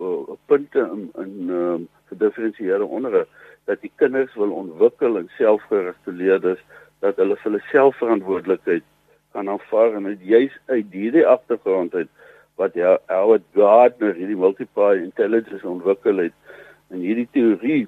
uh, 0.00 0.36
punte 0.46 0.86
in 0.94 1.10
in 1.24 1.34
uh, 1.50 1.74
gedifferensieerde 2.08 2.84
onderrig 2.84 3.28
dat 3.66 3.80
die 3.82 3.92
kinders 4.00 4.34
wil 4.34 4.52
ontwikkel 4.54 5.18
en 5.18 5.30
selfgerigte 5.36 6.12
leerders 6.12 6.62
dat 7.04 7.18
hulle 7.20 7.36
vir 7.36 7.50
hulle 7.50 7.62
selfverantwoordelikheid 7.70 8.84
kan 9.36 9.50
aanvaar 9.52 9.96
en 9.98 10.08
dit 10.12 10.22
juis 10.34 10.54
uit 10.66 10.92
hierdie 10.94 11.26
agtergrond 11.26 11.94
uit 11.94 12.08
wat 12.56 12.74
ja 12.74 12.96
Howard 13.12 13.44
Gardner 13.54 14.14
hierdie 14.16 14.38
multiple 14.38 15.02
intelligence 15.02 15.68
ontwikkel 15.68 16.22
het. 16.24 16.32
En 16.88 17.02
hierdie 17.04 17.28
teorie 17.36 17.86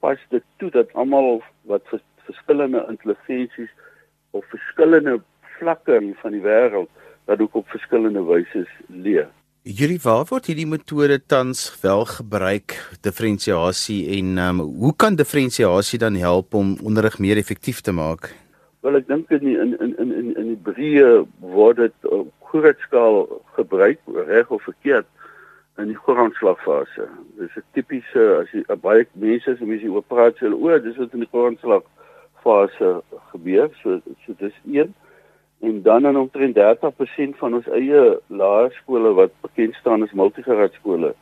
pas 0.00 0.20
dit 0.32 0.44
toe 0.56 0.70
dat 0.72 0.92
almal 0.94 1.42
wat 1.68 1.84
vers, 1.90 2.04
verskillende 2.28 2.84
intelligensies 2.88 3.72
op 4.30 4.44
verskillende 4.52 5.18
vlakke 5.58 6.00
van 6.22 6.32
die 6.32 6.44
wêreld 6.44 6.88
dat 7.26 7.40
ook 7.40 7.54
op 7.60 7.68
verskillende 7.68 8.24
wyse 8.24 8.64
leer. 8.88 9.28
Hierdie 9.66 9.98
waar 9.98 10.28
word 10.30 10.46
hierdie 10.46 10.68
metode 10.70 11.16
tans 11.26 11.64
wel 11.82 12.04
gebruik 12.06 12.76
diferensiasie 13.02 13.96
en 14.14 14.36
um, 14.38 14.60
hoe 14.62 14.92
kan 14.94 15.16
diferensiasie 15.18 15.98
dan 15.98 16.14
help 16.22 16.54
om 16.54 16.76
onderrig 16.86 17.16
meer 17.18 17.40
effektief 17.40 17.80
te 17.82 17.90
maak? 17.90 18.28
Wel 18.86 19.00
ek 19.00 19.08
dink 19.08 19.32
in 19.34 19.48
in 19.48 19.72
in 19.74 19.96
in 19.98 20.28
in 20.38 20.52
die 20.52 20.60
breë 20.68 21.08
word 21.42 21.80
dit 21.82 22.08
op 22.14 22.30
groot 22.52 22.84
skaal 22.86 23.26
gebruik 23.56 23.98
reg 24.28 24.54
of 24.54 24.62
verkeerd 24.68 25.10
in 25.82 25.90
die 25.90 25.98
grondslagfase. 25.98 27.08
Dis 27.40 27.58
'n 27.58 27.66
tipiese 27.74 28.28
as 28.38 28.54
jy 28.54 28.62
baie 28.86 29.02
mense 29.18 29.50
as 29.50 29.66
mense 29.66 29.90
oor 29.90 30.06
praat 30.06 30.38
sê 30.38 30.46
o, 30.46 30.78
dis 30.78 31.02
wat 31.02 31.10
in 31.10 31.26
die 31.26 31.32
grondslagfase 31.34 33.02
gebeur. 33.34 33.74
So 33.82 33.98
so 34.22 34.38
dis 34.38 34.54
een 34.62 34.94
en 35.60 35.82
dan 35.82 36.06
in 36.06 36.16
omtrent 36.16 36.56
30% 36.56 37.38
van 37.38 37.54
ons 37.54 37.66
eie 37.66 38.20
laerskole 38.26 39.12
wat 39.14 39.32
bekend 39.40 39.74
staan 39.74 40.02
as 40.02 40.12
multigraad 40.12 40.72
skole 40.72 41.14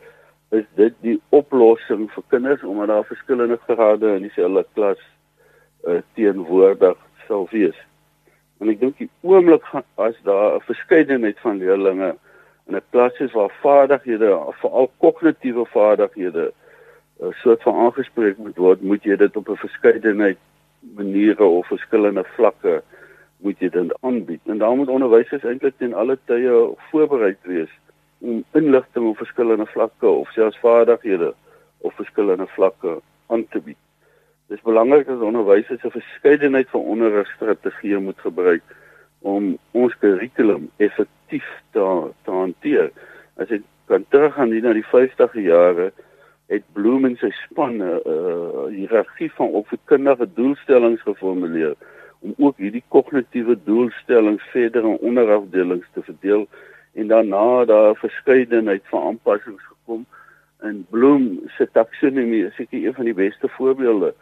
is 0.55 0.67
dit 0.79 0.95
die 1.03 1.17
oplossing 1.35 2.07
vir 2.15 2.25
kinders 2.29 2.63
omdat 2.63 2.93
daar 2.93 3.09
verskillende 3.09 3.59
grade 3.67 4.15
in 4.17 4.27
dieselfde 4.27 4.65
klas 4.75 5.01
uh, 5.89 6.01
teenwoordig 6.15 6.99
sal 7.27 7.49
wees. 7.51 7.77
En 8.61 8.71
ek 8.73 8.81
dink 8.81 9.01
die 9.01 9.11
oomblik 9.27 9.67
as 9.97 10.17
daar 10.29 10.57
'n 10.57 10.67
verskeidenheid 10.69 11.41
van 11.43 11.59
leerders 11.59 12.19
in 12.69 12.77
'n 12.77 12.83
klas 12.91 13.19
is 13.21 13.33
waar 13.33 13.53
vaardighede, 13.63 14.31
veral 14.61 14.91
kognitiewe 14.99 15.67
vaardighede, 15.67 16.53
'n 17.21 17.35
soort 17.43 17.63
van 17.63 17.75
aangespreek 17.75 18.39
moet 18.39 18.57
word, 18.57 18.83
moet 18.83 19.05
jy 19.05 19.17
dit 19.17 19.37
op 19.37 19.49
'n 19.49 19.65
verskeidenheid 19.67 20.39
maniere 20.81 21.45
of 21.45 21.67
verskillende 21.67 22.25
vlakke 22.37 22.83
moet 23.45 23.61
jy 23.61 23.69
dit 23.69 23.95
aanbied. 24.01 24.41
En 24.49 24.59
daar 24.59 24.77
moet 24.77 24.89
onderwysers 24.89 25.45
eintlik 25.45 25.77
ten 25.79 25.95
alle 25.95 26.17
tye 26.31 26.53
voorbereid 26.91 27.41
wees 27.49 27.73
om 28.25 28.45
inligting 28.57 29.09
op 29.09 29.21
verskillende 29.21 29.67
vlakke 29.67 30.07
of 30.09 30.31
selfs 30.33 30.61
vaardighede 30.63 31.35
op 31.85 31.93
verskillende 31.93 32.47
vlakke 32.57 33.01
aan 33.27 33.45
te 33.49 33.61
bied. 33.61 33.81
Dit 34.49 34.59
is 34.59 34.65
belangrik 34.65 35.07
dat 35.07 35.21
onderwysers 35.21 35.85
'n 35.85 35.99
verskeidenheid 35.99 36.69
van 36.71 36.81
onderrigstrategieë 36.81 37.99
moet 37.99 38.21
gebruik 38.21 38.63
om 39.21 39.59
ons 39.71 39.99
kurrikulum 39.99 40.71
effektief 40.77 41.49
te, 41.73 41.85
te 42.25 42.31
hanteer. 42.31 42.91
As 43.37 43.51
ek 43.51 43.63
kan 43.87 44.05
teruggaan 44.09 44.53
na 44.63 44.73
die 44.73 44.87
50e 44.89 45.41
jare, 45.41 45.93
het 46.47 46.63
Bloem 46.73 47.05
en 47.05 47.17
sy 47.17 47.31
span 47.31 47.77
'n 47.77 48.01
uh, 48.05 48.67
hiërargie 48.69 49.33
van 49.33 49.49
opvoedkundige 49.49 50.29
doelstellings 50.35 51.03
geformuleer 51.03 51.75
om 52.25 52.35
ook 52.47 52.61
hierdie 52.63 52.85
kognitiewe 52.89 53.57
doelstellings 53.65 54.45
verder 54.53 54.87
in 54.89 55.03
onderafdelings 55.11 55.89
te 55.93 56.03
verdeel 56.03 56.47
en 56.95 57.09
daarna 57.13 57.65
daar 57.65 57.91
'n 57.91 58.03
verskeidenheid 58.07 58.85
van 58.93 59.07
aanpassings 59.09 59.65
gekom 59.71 60.07
en 60.59 60.87
Bloem 60.91 61.41
se 61.57 61.69
taksonomie 61.73 62.47
is 62.47 62.55
seker 62.55 62.87
een 62.87 62.95
van 62.95 63.05
die 63.05 63.15
beste 63.15 63.49
voorbeelde 63.49 64.15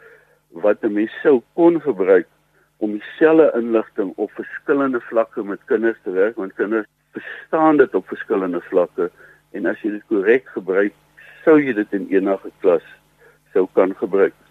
wat 0.65 0.83
'n 0.83 0.93
mens 0.93 1.13
sou 1.21 1.41
kon 1.53 1.81
gebruik 1.81 2.27
om 2.77 2.91
dieselfde 2.91 3.51
inligting 3.59 4.13
op 4.15 4.31
verskillende 4.31 4.99
vlakke 4.99 5.43
met 5.43 5.65
kinders 5.65 5.99
te 6.03 6.11
werk 6.11 6.35
want 6.35 6.53
kinders 6.53 6.87
verstaan 7.11 7.77
dit 7.77 7.95
op 7.95 8.07
verskillende 8.07 8.61
vlakke 8.61 9.11
en 9.51 9.65
as 9.65 9.81
jy 9.81 9.89
dit 9.89 10.05
korrek 10.07 10.47
gebruik 10.47 10.93
sou 11.43 11.59
jy 11.61 11.73
dit 11.73 11.93
in 11.93 12.07
enige 12.09 12.51
klas 12.59 12.83
sou 13.53 13.67
kan 13.73 13.95
gebruik. 13.95 14.42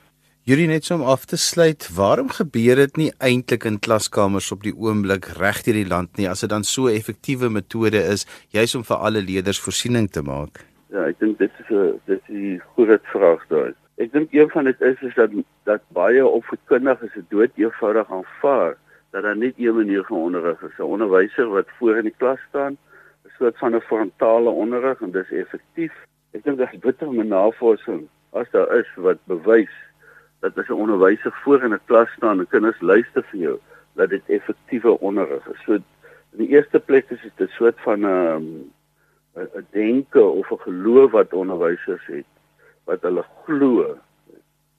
Julle 0.43 0.65
net 0.67 0.89
om 0.91 1.05
af 1.07 1.23
te 1.31 1.37
sluit, 1.39 1.85
waarom 1.95 2.27
gebeur 2.35 2.81
dit 2.81 2.97
nie 2.99 3.13
eintlik 3.23 3.63
in 3.69 3.77
klaskamers 3.79 4.49
op 4.51 4.65
die 4.67 4.73
oomblik 4.75 5.29
reg 5.39 5.61
deur 5.63 5.77
die 5.79 5.87
land 5.87 6.19
nie 6.19 6.27
as 6.27 6.41
dit 6.43 6.51
dan 6.51 6.65
so 6.67 6.89
'n 6.89 6.97
effektiewe 6.99 7.49
metode 7.49 8.01
is 8.15 8.27
juis 8.51 8.75
om 8.75 8.83
vir 8.83 8.97
alle 8.97 9.23
leerders 9.23 9.61
voorsiening 9.63 10.11
te 10.11 10.23
maak? 10.23 10.67
Ja, 10.91 11.07
ek 11.07 11.21
dink 11.21 11.39
dit 11.39 11.51
is 11.61 11.71
'n 11.71 12.01
dit 12.07 12.23
is 12.27 12.35
'n 12.35 12.61
goeie 12.75 12.99
vraag 13.13 13.47
daai. 13.49 13.73
Ek 13.99 14.13
dink 14.13 14.33
een 14.33 14.51
van 14.51 14.65
dit 14.65 14.81
is 14.81 14.99
is 15.03 15.15
dat 15.15 15.31
dat 15.65 15.83
baie 15.95 16.27
opvoedkundiges 16.27 17.15
dit 17.15 17.31
dood 17.31 17.51
eenvoudig 17.55 18.11
aanvaar 18.11 18.77
dat 19.13 19.23
daar 19.23 19.37
net 19.37 19.55
een 19.57 19.77
manier 19.77 20.05
van 20.05 20.17
onderrig 20.17 20.63
is. 20.63 20.79
'n 20.79 20.83
Onderwyser 20.83 21.49
wat 21.51 21.69
voor 21.79 21.97
in 21.97 22.05
die 22.11 22.19
klas 22.19 22.41
staan, 22.49 22.77
'n 23.25 23.31
soort 23.39 23.59
van 23.59 23.77
'n 23.77 23.81
frontale 23.81 24.51
onderrig 24.51 25.01
en 25.03 25.13
dis 25.13 25.31
effektief. 25.31 25.93
Ek 26.33 26.43
dink 26.43 26.59
daar's 26.59 26.79
bitter 26.79 27.13
min 27.13 27.29
navorsing 27.29 28.09
as 28.33 28.51
daar 28.51 28.79
is 28.79 28.89
wat 28.97 29.19
bewys 29.27 29.92
dat 30.43 30.59
as 30.59 30.69
'n 30.69 30.83
onderwyser 30.85 31.33
voor 31.43 31.63
in 31.63 31.75
'n 31.75 31.87
klas 31.87 32.11
staan 32.17 32.39
en 32.39 32.49
kinders 32.49 32.81
luister 32.81 33.23
vir 33.31 33.41
jou, 33.41 33.57
dat 33.95 34.09
dit 34.11 34.23
effektiewe 34.27 35.01
onderrig 35.01 35.47
is. 35.47 35.63
So 35.65 35.73
in 35.73 35.85
die 36.43 36.49
eerste 36.49 36.81
plek 36.81 37.11
is 37.11 37.23
dit 37.23 37.49
'n 37.49 37.53
soort 37.59 37.81
van 37.81 38.01
'n 38.01 38.05
um, 38.05 38.73
'n 39.37 39.67
denke 39.71 40.23
of 40.23 40.51
'n 40.51 40.65
geloof 40.69 41.11
wat 41.11 41.33
onderwysers 41.33 42.07
het 42.07 42.31
wat 42.85 43.03
hulle 43.03 43.25
glo. 43.45 43.99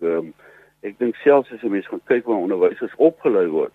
Um, 0.02 0.34
ek 0.82 0.98
dink 1.00 1.16
selfs 1.16 1.52
as 1.52 1.62
jy 1.62 1.70
mens 1.70 1.88
gaan 1.88 2.04
kyk 2.06 2.26
waar 2.26 2.44
onderwysers 2.44 2.96
opgelei 2.96 3.48
word, 3.48 3.74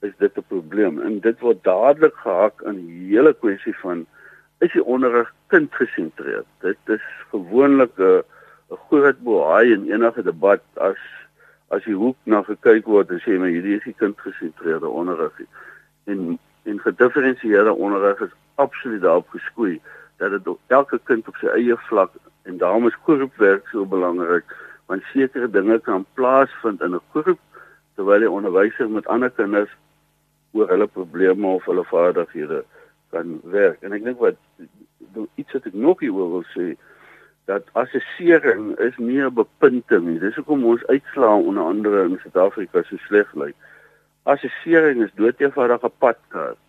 is 0.00 0.16
dit 0.18 0.36
'n 0.36 0.48
probleem 0.48 1.00
en 1.00 1.20
dit 1.20 1.40
word 1.40 1.64
dadelik 1.64 2.14
gehak 2.14 2.62
in 2.62 2.86
die 2.86 3.16
hele 3.16 3.34
kwessie 3.34 3.76
van 3.76 4.06
is 4.58 4.72
die 4.72 4.84
onderrig 4.84 5.32
kindgesentreerd. 5.46 6.46
Dit 6.60 6.78
is 6.86 7.04
gewoonlik 7.30 7.98
'n 7.98 8.22
'n 8.70 8.78
groot 8.88 9.18
boei 9.22 9.72
in 9.72 9.90
enige 9.92 10.22
debat 10.22 10.62
as 10.76 11.00
as 11.68 11.84
jy 11.84 11.92
hoek 11.92 12.16
na 12.24 12.42
gekyk 12.42 12.86
word 12.86 13.10
en 13.10 13.20
sê 13.20 13.38
maar 13.38 13.52
hierdie 13.52 13.76
is 13.76 13.84
die 13.84 13.96
kindgesentreerde 14.02 14.88
onderrig. 14.88 15.40
En 16.04 16.38
en 16.64 16.80
gedifferensieerde 16.80 17.72
onderrig 17.72 18.20
is 18.20 18.34
absoluut 18.54 19.00
daarop 19.00 19.28
geskoei 19.28 19.80
dat 20.16 20.30
dit 20.30 20.56
elke 20.66 21.00
kind 21.04 21.28
op 21.28 21.36
sy 21.40 21.46
eie 21.46 21.76
vlak 21.88 22.12
en 22.42 22.58
daarom 22.58 22.86
is 22.86 23.02
groepwerk 23.06 23.68
so 23.68 23.86
belangrik 23.86 24.56
want 24.86 25.02
sekere 25.12 25.50
dinge 25.50 25.78
kan 25.86 26.06
plaasvind 26.14 26.82
in 26.82 26.94
'n 26.94 27.04
groep 27.12 27.40
terwyl 27.94 28.24
die 28.24 28.30
onderwyser 28.30 28.90
met 28.90 29.06
ander 29.06 29.30
kinders 29.30 29.70
oor 30.52 30.68
hulle 30.68 30.86
probleme 30.86 31.46
of 31.46 31.64
hulle 31.64 31.84
vaardighede 31.84 32.64
kan 33.10 33.40
werk 33.44 33.82
en 33.82 33.92
ek 33.92 34.04
dink 34.04 34.18
wat 34.18 34.36
iets 35.34 35.52
wat 35.52 35.66
ek 35.66 35.74
nog 35.74 36.00
hier 36.00 36.12
wil 36.12 36.44
sê 36.54 36.74
dat 37.48 37.64
assessering 37.72 38.76
is 38.78 38.96
nie 38.96 39.20
'n 39.24 39.34
bepunting 39.34 40.04
nie. 40.06 40.18
Dis 40.18 40.36
hoekom 40.36 40.64
ons 40.64 40.86
uitslaa 40.86 41.36
onder 41.36 41.62
andere 41.62 42.04
in 42.04 42.18
Suid-Afrika 42.22 42.82
so 42.82 42.96
sleg 42.96 43.34
lyk. 43.34 43.56
Assessering 44.22 45.02
is 45.02 45.14
doeteenvoudig 45.14 45.82
'n 45.82 45.98
padkaart. 45.98 46.60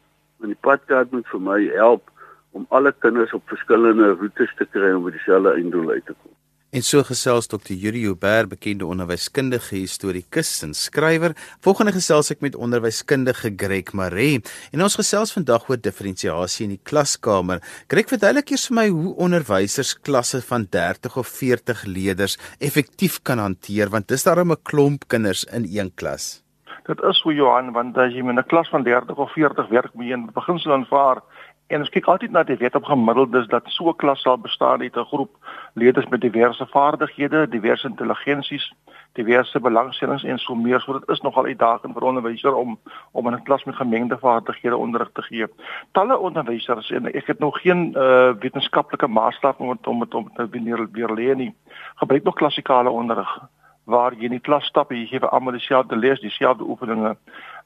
En 0.41 0.47
die 0.47 0.61
padkaart 0.67 1.11
moet 1.11 1.27
vir 1.27 1.41
my 1.41 1.59
help 1.75 2.11
om 2.51 2.65
alle 2.69 2.93
kinders 2.99 3.33
op 3.33 3.43
verskillende 3.45 4.09
roetes 4.21 4.55
te 4.55 4.65
kry 4.65 4.91
om 4.93 5.03
by 5.03 5.11
dieselfde 5.11 5.53
einddoel 5.53 5.89
uit 5.89 6.05
te 6.05 6.15
kom. 6.21 6.38
En 6.69 6.83
so 6.85 7.01
gesels 7.01 7.47
Dr. 7.49 7.73
Yuri 7.73 8.03
Uber, 8.05 8.45
bekende 8.45 8.85
onderwyskundige, 8.85 9.73
historikus 9.73 10.51
en 10.61 10.75
skrywer. 10.77 11.33
Volgende 11.65 11.95
gesels 11.95 12.29
ek 12.29 12.43
met 12.45 12.53
onderwyskundige 12.53 13.49
Greg 13.57 13.89
Maree 13.97 14.43
en 14.69 14.83
ons 14.85 14.97
gesels 14.99 15.33
vandag 15.33 15.65
oor 15.65 15.79
diferensiasie 15.81 16.67
in 16.67 16.75
die 16.75 16.83
klaskamer. 16.91 17.63
Greg, 17.89 18.05
verduidelik 18.13 18.53
eers 18.53 18.67
vir 18.69 18.77
my 18.77 18.85
hoe 18.93 19.15
onderwysers 19.17 19.95
klasse 20.05 20.43
van 20.45 20.67
30 20.69 21.17
of 21.17 21.33
40 21.39 21.87
leerders 21.89 22.37
effektief 22.61 23.17
kan 23.25 23.41
hanteer 23.41 23.89
want 23.89 24.05
dis 24.13 24.29
daarom 24.29 24.53
'n 24.53 24.61
klomp 24.61 25.09
kinders 25.09 25.47
in 25.49 25.65
een 25.65 25.89
klas. 25.95 26.43
Dit 26.85 27.01
is 27.01 27.17
so 27.17 27.31
Johan, 27.31 27.73
want 27.73 27.97
as 27.97 28.13
jy 28.13 28.21
met 28.21 28.37
'n 28.37 28.47
klas 28.47 28.69
van 28.69 28.83
30 28.83 29.17
of 29.17 29.33
40 29.33 29.69
werk, 29.69 29.93
moet 29.93 30.05
jy 30.05 30.13
in 30.13 30.29
beginsel 30.33 30.73
aanvaar 30.73 31.23
En 31.69 31.83
ons 31.83 31.89
kyk 31.93 32.07
altyd 32.09 32.31
na 32.33 32.41
die 32.43 32.57
wet 32.57 32.75
op 32.75 32.87
gemiddeldes 32.89 33.47
dat 33.47 33.67
so 33.69 33.89
'n 33.89 33.95
klas 34.01 34.21
sal 34.21 34.37
bestaan 34.37 34.81
uit 34.81 34.95
'n 34.97 35.09
groep 35.11 35.33
leerders 35.73 36.07
met 36.07 36.21
diverse 36.21 36.65
vaardighede, 36.65 37.47
diverse 37.49 37.87
intelligensies, 37.87 38.73
diverse 39.13 39.59
belangstellings 39.59 40.23
en 40.23 40.37
so 40.37 40.55
meer. 40.55 40.81
So 40.81 40.93
dit 40.93 41.09
is 41.09 41.21
nogal 41.21 41.45
uitdagend 41.45 41.93
vir 41.93 42.03
onderwysers 42.03 42.53
om 42.53 42.79
om 43.11 43.27
in 43.27 43.33
'n 43.33 43.43
klas 43.43 43.63
met 43.63 43.75
gemengde 43.75 44.17
vaardighede 44.17 44.77
onderrig 44.77 45.09
te 45.13 45.21
gee. 45.21 45.47
Talle 45.91 46.17
onderwysers 46.17 46.91
en 46.91 47.13
ek 47.13 47.27
het 47.27 47.39
nog 47.39 47.61
geen 47.61 47.93
uh, 47.97 48.33
wetenskaplike 48.39 49.07
maatstaf 49.07 49.57
om 49.57 49.77
om 49.83 50.05
om 50.09 50.31
te 50.33 50.49
weer 50.49 50.87
weer 50.91 51.13
leer 51.13 51.35
nie. 51.35 51.55
Gebruik 51.95 52.23
nog 52.23 52.35
klassikale 52.35 52.89
onderrig 52.89 53.49
waar 53.89 54.13
jy 54.13 54.29
in 54.29 54.37
die 54.37 54.45
klas 54.45 54.67
stap 54.69 54.91
en 54.91 54.99
jy 55.01 55.07
gee 55.09 55.21
vir 55.23 55.31
almal 55.33 55.55
dieselfde 55.57 55.97
les, 55.97 56.21
dieselfde 56.21 56.67
oefeninge. 56.67 57.15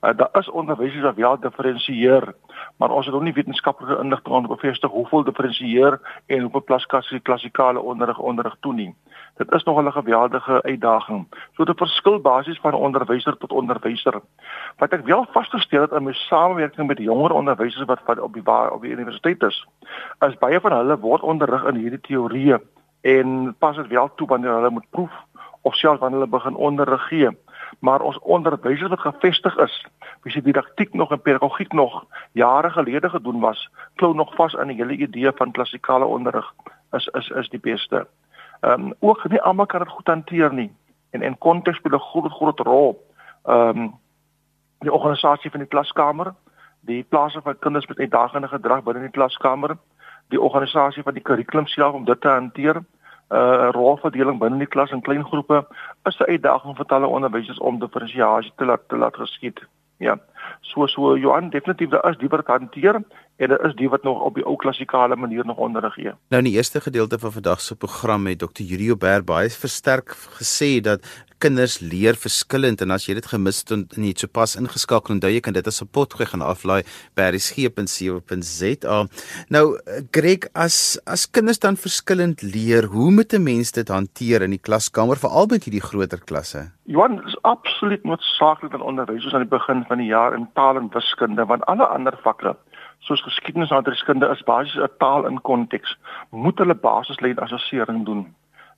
Uh, 0.03 0.11
daar 0.19 0.39
is 0.39 0.49
onderwysers 0.49 1.03
wat 1.03 1.15
wel 1.15 1.39
diferensieer, 1.39 2.33
maar 2.77 2.91
ons 2.91 3.05
het 3.05 3.15
nog 3.15 3.23
nie 3.23 3.33
wetenskaplike 3.33 3.99
inligting 4.03 4.35
om 4.35 4.47
te 4.47 4.51
bevestig 4.55 4.91
hoeveel 4.91 5.23
diferensieer 5.23 5.99
en 6.27 6.41
hoeveel 6.41 6.63
plaskasie 6.63 7.19
klassikale 7.19 7.79
onderrig 7.79 8.19
onderrig 8.19 8.55
toe 8.59 8.73
nie. 8.73 8.89
Dit 9.37 9.51
is 9.53 9.63
nog 9.63 9.79
'n 9.81 9.91
geweldige 9.91 10.61
uitdaging. 10.63 11.27
So 11.55 11.63
dit 11.63 11.77
verskil 11.77 12.19
basies 12.19 12.59
van 12.59 12.73
onderwyser 12.73 13.37
tot 13.37 13.51
onderwyser. 13.51 14.21
Wat 14.77 14.93
ek 14.93 15.05
wel 15.05 15.25
vasgestel 15.31 15.81
het 15.81 15.91
in 15.91 16.03
my 16.03 16.13
samewerking 16.13 16.87
met 16.87 16.97
jonger 16.97 17.31
onderwysers 17.31 17.85
wat 17.85 17.99
wat 18.05 18.19
op 18.19 18.33
die 18.33 18.43
waar 18.43 18.71
op 18.71 18.81
die 18.81 18.91
universiteit 18.91 19.43
is, 19.43 19.67
is 20.19 20.37
baie 20.37 20.59
van 20.59 20.71
hulle 20.71 20.99
word 20.99 21.21
onderrig 21.21 21.63
in 21.63 21.75
hierdie 21.75 22.01
teorieë 22.01 22.59
en 23.03 23.55
pas 23.59 23.75
dit 23.75 23.87
wel 23.87 24.11
toe 24.15 24.27
wanneer 24.27 24.53
hulle 24.53 24.69
moet 24.69 24.89
proef 24.89 25.11
of 25.63 25.75
selfs 25.75 25.99
wanneer 25.99 26.19
hulle 26.19 26.31
begin 26.31 26.55
onderrig 26.55 27.07
gee 27.07 27.31
maar 27.79 28.01
ons 28.01 28.19
onderwysers 28.19 28.89
wat 28.89 28.99
gevestig 28.99 29.57
is, 29.57 29.85
wie 30.21 30.31
se 30.31 30.41
didaktiek 30.41 30.93
nog 30.93 31.11
en 31.11 31.21
pedagogiek 31.21 31.71
nog 31.71 32.05
jare 32.31 32.69
gelede 32.69 33.09
gedoen 33.09 33.39
was, 33.39 33.69
klou 33.95 34.15
nog 34.15 34.35
vas 34.35 34.55
aan 34.57 34.67
die 34.67 34.75
hele 34.75 34.95
idee 34.95 35.31
van 35.35 35.51
klassikale 35.51 36.05
onderrig 36.05 36.53
is 36.91 37.07
is 37.07 37.29
is 37.29 37.49
die 37.49 37.59
beste. 37.59 38.07
Ehm 38.59 38.81
um, 38.81 38.93
ook 38.99 39.29
nie 39.29 39.41
almal 39.41 39.65
kan 39.65 39.79
dit 39.79 39.89
goed 39.89 40.07
hanteer 40.07 40.53
nie 40.53 40.71
en 41.09 41.21
en 41.21 41.37
konteks 41.37 41.77
speel 41.77 41.97
'n 41.97 41.99
groot 41.99 42.31
groot 42.31 42.59
rol. 42.59 43.07
Ehm 43.43 43.77
um, 43.77 43.93
die 44.79 44.93
organisasie 44.93 45.51
van 45.51 45.59
die 45.59 45.69
klaskamer, 45.69 46.33
die 46.79 47.03
plase 47.03 47.41
van 47.41 47.59
kinders 47.59 47.87
met 47.87 47.99
uitdagende 47.99 48.47
gedrag 48.47 48.83
binne 48.83 49.01
die 49.01 49.09
klaskamer, 49.09 49.77
die 50.27 50.41
organisasie 50.41 51.03
van 51.03 51.13
die 51.13 51.23
kurrikulum 51.23 51.67
self 51.67 51.93
om 51.93 52.05
dit 52.05 52.21
te 52.21 52.27
hanteer 52.27 52.83
uh 53.33 53.69
rolverdeling 53.75 54.39
binne 54.39 54.61
die 54.61 54.69
klas 54.75 54.91
in 54.91 55.01
klein 55.01 55.25
groepe 55.25 55.65
is 56.09 56.19
'n 56.19 56.31
uitdaging 56.33 56.77
vir 56.77 56.85
talle 56.85 57.07
onderwysers 57.07 57.59
om 57.59 57.79
diferensiasie 57.79 58.53
te 58.57 58.65
laat 58.65 58.87
te 58.87 58.97
laat 58.97 59.15
geskied. 59.15 59.59
Ja. 59.99 60.17
So 60.61 60.87
so 60.87 61.17
Johan 61.17 61.49
definitief 61.49 61.89
daar 61.89 62.09
is 62.09 62.17
die 62.17 62.29
wat 62.29 62.47
hanteer 62.47 63.01
en 63.37 63.49
daar 63.49 63.65
is 63.65 63.75
die 63.75 63.89
wat 63.89 64.03
nog 64.03 64.21
op 64.21 64.35
die 64.35 64.45
ou 64.45 64.55
klassikale 64.55 65.15
manier 65.15 65.45
nog 65.45 65.57
onderrig 65.57 65.93
gee. 65.93 66.13
Nou 66.29 66.43
in 66.43 66.49
die 66.49 66.57
eerste 66.57 66.81
gedeelte 66.81 67.19
van 67.19 67.31
vandag 67.31 67.61
se 67.61 67.75
program 67.75 68.27
het 68.27 68.39
Dr. 68.39 68.63
Julio 68.63 68.95
Ber 68.95 69.23
baie 69.23 69.49
versterk 69.49 70.15
gesê 70.39 70.79
dat 70.81 71.05
kinders 71.43 71.79
leer 71.83 72.15
verskillend 72.15 72.81
en 72.85 72.93
as 72.95 73.07
jy 73.07 73.17
dit 73.17 73.25
gemis 73.27 73.57
het 73.63 73.73
en 73.97 74.05
jy 74.07 74.13
sopas 74.15 74.55
ingeskakel 74.59 75.17
onthou 75.17 75.31
jy 75.33 75.41
kan 75.43 75.55
dit 75.57 75.67
as 75.67 75.81
'n 75.81 75.89
potgooi 75.91 76.27
gaan 76.29 76.41
aflaai 76.41 76.83
by 77.15 77.25
resgep.co.za. 77.35 78.97
Nou 79.49 79.65
Greg 80.11 80.47
as 80.53 80.99
as 81.05 81.25
kinders 81.27 81.59
dan 81.59 81.75
verskillend 81.75 82.41
leer, 82.41 82.85
hoe 82.85 83.11
moet 83.11 83.33
'n 83.33 83.43
mens 83.43 83.71
dit 83.71 83.87
hanteer 83.87 84.41
in 84.41 84.51
die 84.51 84.65
klaskamer 84.67 85.17
veral 85.17 85.47
met 85.47 85.63
hierdie 85.65 85.87
groter 85.89 86.21
klasse? 86.23 86.71
Johan 86.85 87.23
is 87.27 87.37
absoluut 87.41 88.03
noodsaaklik 88.03 88.73
in 88.73 88.81
onderwys 88.81 89.33
aan 89.33 89.47
die 89.47 89.57
begin 89.59 89.83
van 89.87 89.97
die 89.97 90.07
jaar 90.07 90.33
in 90.33 90.47
taal 90.53 90.77
en 90.77 90.89
wiskunde 90.93 91.45
want 91.45 91.65
alle 91.65 91.85
ander 91.85 92.17
vakke 92.23 92.55
soos 93.07 93.21
geskiedenis 93.21 93.71
en 93.71 93.77
adreskunde 93.77 94.29
is 94.31 94.43
basies 94.47 94.79
'n 94.79 94.97
taal 94.97 95.25
in 95.27 95.41
konteks 95.41 95.97
moet 96.29 96.57
hulle 96.57 96.75
basislyn 96.75 97.39
assessering 97.45 98.05
doen. 98.05 98.23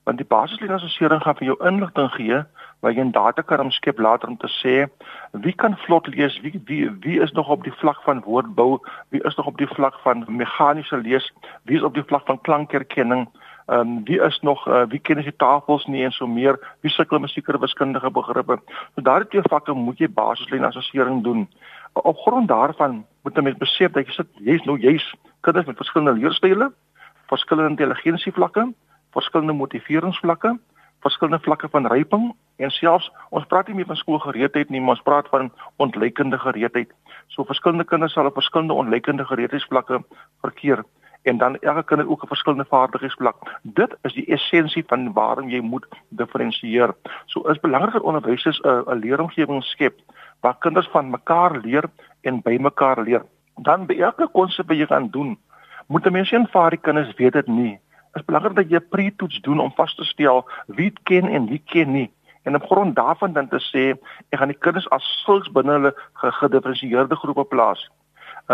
Want 0.05 0.17
die 0.17 0.31
basislyn 0.35 0.71
assessering 0.71 1.21
gaan 1.21 1.37
vir 1.37 1.47
jou 1.47 1.57
inligting 1.67 2.11
gee 2.17 2.43
waar 2.79 2.93
jy 2.93 3.03
'n 3.03 3.11
data 3.11 3.41
kan 3.41 3.59
omskep 3.59 3.99
later 3.99 4.27
om 4.29 4.37
te 4.37 4.49
sê 4.61 4.89
wie 5.31 5.53
kan 5.53 5.77
vlot 5.77 6.07
lees? 6.07 6.39
Wie 6.41 6.61
wie 6.65 6.89
wie 6.99 7.21
is 7.21 7.31
nog 7.31 7.49
op 7.49 7.63
die 7.63 7.77
vlak 7.81 8.01
van 8.01 8.21
woordbou? 8.21 8.79
Wie 9.09 9.23
is 9.23 9.35
nog 9.35 9.45
op 9.45 9.57
die 9.57 9.67
vlak 9.67 9.95
van 10.03 10.25
meganiese 10.27 10.97
lees? 10.97 11.33
Wie 11.63 11.77
is 11.77 11.83
op 11.83 11.93
die 11.93 12.03
vlak 12.03 12.25
van 12.25 12.41
klankherkenning? 12.41 13.27
Ehm 13.65 13.79
um, 13.79 14.03
wie 14.03 14.21
is 14.21 14.39
nog 14.41 14.67
uh, 14.67 14.83
wie 14.89 14.99
ken 14.99 15.21
die 15.21 15.35
tafels 15.35 15.85
nie 15.85 16.03
en 16.03 16.11
so 16.11 16.27
meer? 16.27 16.59
Wie 16.81 16.91
sukkel 16.91 17.19
met 17.19 17.29
sekere 17.29 17.59
wiskundige 17.59 18.11
begrippe. 18.11 18.59
So 18.95 19.01
daardie 19.01 19.29
twee 19.29 19.41
vakke 19.49 19.73
moet 19.73 19.97
jy 19.97 20.09
basislyn 20.09 20.65
assessering 20.65 21.23
doen. 21.23 21.47
Op 21.95 22.17
grond 22.17 22.47
daarvan 22.47 23.05
moet 23.23 23.37
'n 23.37 23.43
mens 23.43 23.57
besef 23.57 23.91
dat 23.91 24.05
jy 24.05 24.11
sit 24.11 24.27
jy's 24.33 24.63
nou 24.63 24.79
jy's 24.79 25.15
kinders 25.41 25.65
met 25.65 25.77
verskillende 25.77 26.19
leerstyle, 26.19 26.73
verskillende 27.27 27.69
intelligensievlakke, 27.69 28.73
verskillende 29.11 29.53
motiveringsvlakke, 29.53 30.59
verskillende 30.99 31.43
vlakke 31.43 31.69
van 31.69 31.87
ryping 31.87 32.35
en 32.55 32.71
selfs 32.71 33.11
ons 33.29 33.45
praat 33.45 33.67
nie 33.67 33.75
meer 33.75 33.85
van 33.85 33.95
skoolgereedheid 33.95 34.69
nie, 34.69 34.81
maar 34.81 34.97
ons 34.97 35.05
praat 35.07 35.29
van 35.29 35.51
ontleikende 35.75 36.39
gereedheid. 36.39 36.91
So 37.27 37.43
verskillende 37.43 37.85
kinders 37.85 38.13
sal 38.13 38.25
op 38.25 38.33
verskillende 38.33 38.73
ontleikende 38.73 39.25
gereedheidsvlakke 39.25 40.03
verkeer 40.41 40.83
en 41.25 41.37
dan 41.37 41.57
elke 41.59 41.83
kind 41.83 42.01
het 42.01 42.09
ook 42.09 42.23
'n 42.23 42.27
verskillende 42.27 42.65
vaardigheidsvlak. 42.65 43.37
Dit 43.61 43.95
is 44.01 44.13
die 44.13 44.25
essensie 44.25 44.83
van 44.87 45.13
waarom 45.13 45.49
jy 45.49 45.59
moet 45.59 45.85
diferensieer. 46.09 46.95
So 47.25 47.41
is 47.49 47.59
belangrik 47.59 47.93
dat 47.93 48.01
onderwysers 48.01 48.59
'n 48.61 48.83
'n 48.85 48.99
leeromgewing 48.99 49.63
skep 49.63 49.99
waar 50.45 50.57
kinders 50.65 50.89
van 50.93 51.09
mekaar 51.09 51.57
leer 51.65 51.89
en 52.21 52.41
by 52.45 52.57
mekaar 52.61 53.01
leer. 53.03 53.25
Dan 53.67 53.87
by 53.89 53.97
elke 53.97 54.29
konsep 54.31 54.69
wat 54.69 54.77
jy 54.77 54.85
gaan 54.91 55.09
doen, 55.09 55.37
moet 55.87 56.05
'n 56.05 56.13
mens 56.13 56.29
sien 56.29 56.47
vir 56.47 56.69
die 56.69 56.83
kinders 56.87 57.15
weet 57.17 57.33
dit 57.33 57.47
nie. 57.47 57.73
Dit 58.13 58.21
is 58.21 58.25
belangrik 58.29 58.55
dat 58.55 58.69
jy 58.69 58.77
'n 58.77 58.89
pre-toets 58.89 59.41
doen 59.41 59.59
om 59.59 59.73
vas 59.75 59.95
te 59.95 60.03
stel 60.03 60.45
wie 60.67 60.93
ken 61.03 61.27
en 61.27 61.47
wie 61.47 61.63
ken 61.65 61.91
nie 61.91 62.11
en 62.45 62.55
op 62.55 62.65
grond 62.65 62.95
daarvan 62.95 63.33
dan 63.33 63.47
te 63.47 63.59
sê 63.59 63.83
ek 64.29 64.39
gaan 64.39 64.53
die 64.53 64.63
kinders 64.65 64.89
as 64.89 65.05
sulks 65.25 65.51
binne 65.51 65.77
hulle 65.77 65.93
gedifferensieerde 66.39 67.17
groepe 67.21 67.45
plaas 67.53 67.81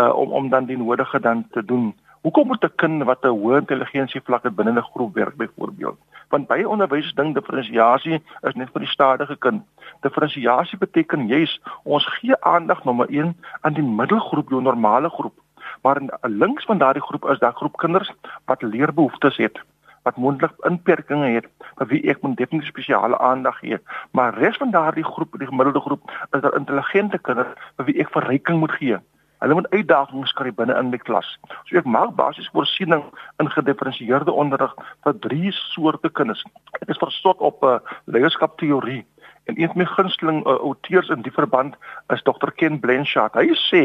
uh 0.00 0.12
om 0.16 0.32
om 0.38 0.48
dan 0.48 0.68
die 0.70 0.78
nodige 0.80 1.20
dan 1.20 1.44
te 1.52 1.64
doen 1.64 1.92
Hoekom 2.22 2.46
moet 2.46 2.64
'n 2.64 2.74
kind 2.76 3.02
wat 3.02 3.24
'n 3.24 3.38
hoë 3.40 3.56
intelligensie 3.58 4.20
vlak 4.24 4.42
het 4.42 4.54
binne 4.54 4.72
'n 4.72 4.90
groep 4.92 5.14
werk 5.14 5.36
byvoorbeeld? 5.36 5.98
Want 6.28 6.46
baie 6.46 6.68
onderwysers 6.68 7.14
dink 7.14 7.34
diferensiasie 7.34 8.22
is 8.48 8.54
net 8.54 8.70
vir 8.72 8.80
die 8.80 8.94
stadige 8.96 9.36
kind. 9.36 9.62
Diferensiasie 10.00 10.78
beteken 10.78 11.26
juis 11.26 11.60
ons 11.82 12.06
gee 12.06 12.40
aandag 12.40 12.84
nommer 12.84 13.06
1 13.10 13.36
aan 13.60 13.72
die 13.72 13.82
middelgroep, 13.82 14.48
jou 14.50 14.62
normale 14.62 15.08
groep. 15.08 15.34
Maar 15.82 16.00
links 16.20 16.64
van 16.64 16.78
daardie 16.78 17.02
groep 17.02 17.24
is 17.24 17.38
daar 17.38 17.54
groep 17.54 17.76
kinders 17.76 18.12
wat 18.44 18.62
leerbehoeftes 18.62 19.36
het 19.36 19.58
wat 20.02 20.16
mondelik 20.16 20.54
inperkings 20.66 21.26
het 21.26 21.46
vir 21.78 21.86
wie 21.86 22.02
ek 22.10 22.22
moet 22.22 22.36
definitief 22.36 22.68
spesiale 22.68 23.18
aandag 23.18 23.58
gee 23.58 23.78
maar 24.10 24.34
res 24.38 24.56
van 24.56 24.70
daardie 24.70 25.04
groep 25.04 25.38
die 25.38 25.46
gemiddelde 25.46 25.80
groep 25.80 26.10
is 26.30 26.40
daar 26.40 26.56
intelligente 26.58 27.18
kinders 27.18 27.54
vir 27.76 27.84
wie 27.84 28.00
ek 28.00 28.10
verryking 28.10 28.58
moet 28.58 28.74
gee 28.80 28.98
Hulle 29.42 29.54
moet 29.58 29.70
uitdagings 29.74 30.32
kry 30.38 30.52
binne 30.54 30.74
in 30.78 30.92
die 30.92 31.00
klas. 31.02 31.26
So 31.66 31.78
ek 31.80 31.86
maak 31.90 32.12
basies 32.14 32.46
voorsiening 32.54 33.02
in 33.42 33.48
gedifferensieerde 33.50 34.30
onderrig 34.30 34.70
vir 35.02 35.16
drie 35.24 35.50
soorte 35.56 36.10
kinders. 36.14 36.44
Ek 36.78 36.92
is 36.94 37.00
verstot 37.02 37.42
op 37.42 37.58
'n 37.62 37.66
uh, 37.66 37.74
eh, 37.74 37.96
leierskapteorie 38.14 39.02
en 39.50 39.58
een 39.58 39.66
van 39.72 39.78
my 39.82 39.84
gunsteling 39.84 40.38
uh, 40.46 40.54
auteurs 40.68 41.08
in 41.08 41.26
die 41.26 41.34
verband 41.34 41.74
is 42.14 42.22
Dr. 42.22 42.54
Ken 42.54 42.78
Blanchard. 42.80 43.34
Hy 43.34 43.50
sê 43.66 43.82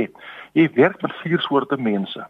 jy 0.54 0.70
werk 0.78 1.02
met 1.02 1.18
vier 1.24 1.42
soorte 1.42 1.78
mense. 1.78 2.28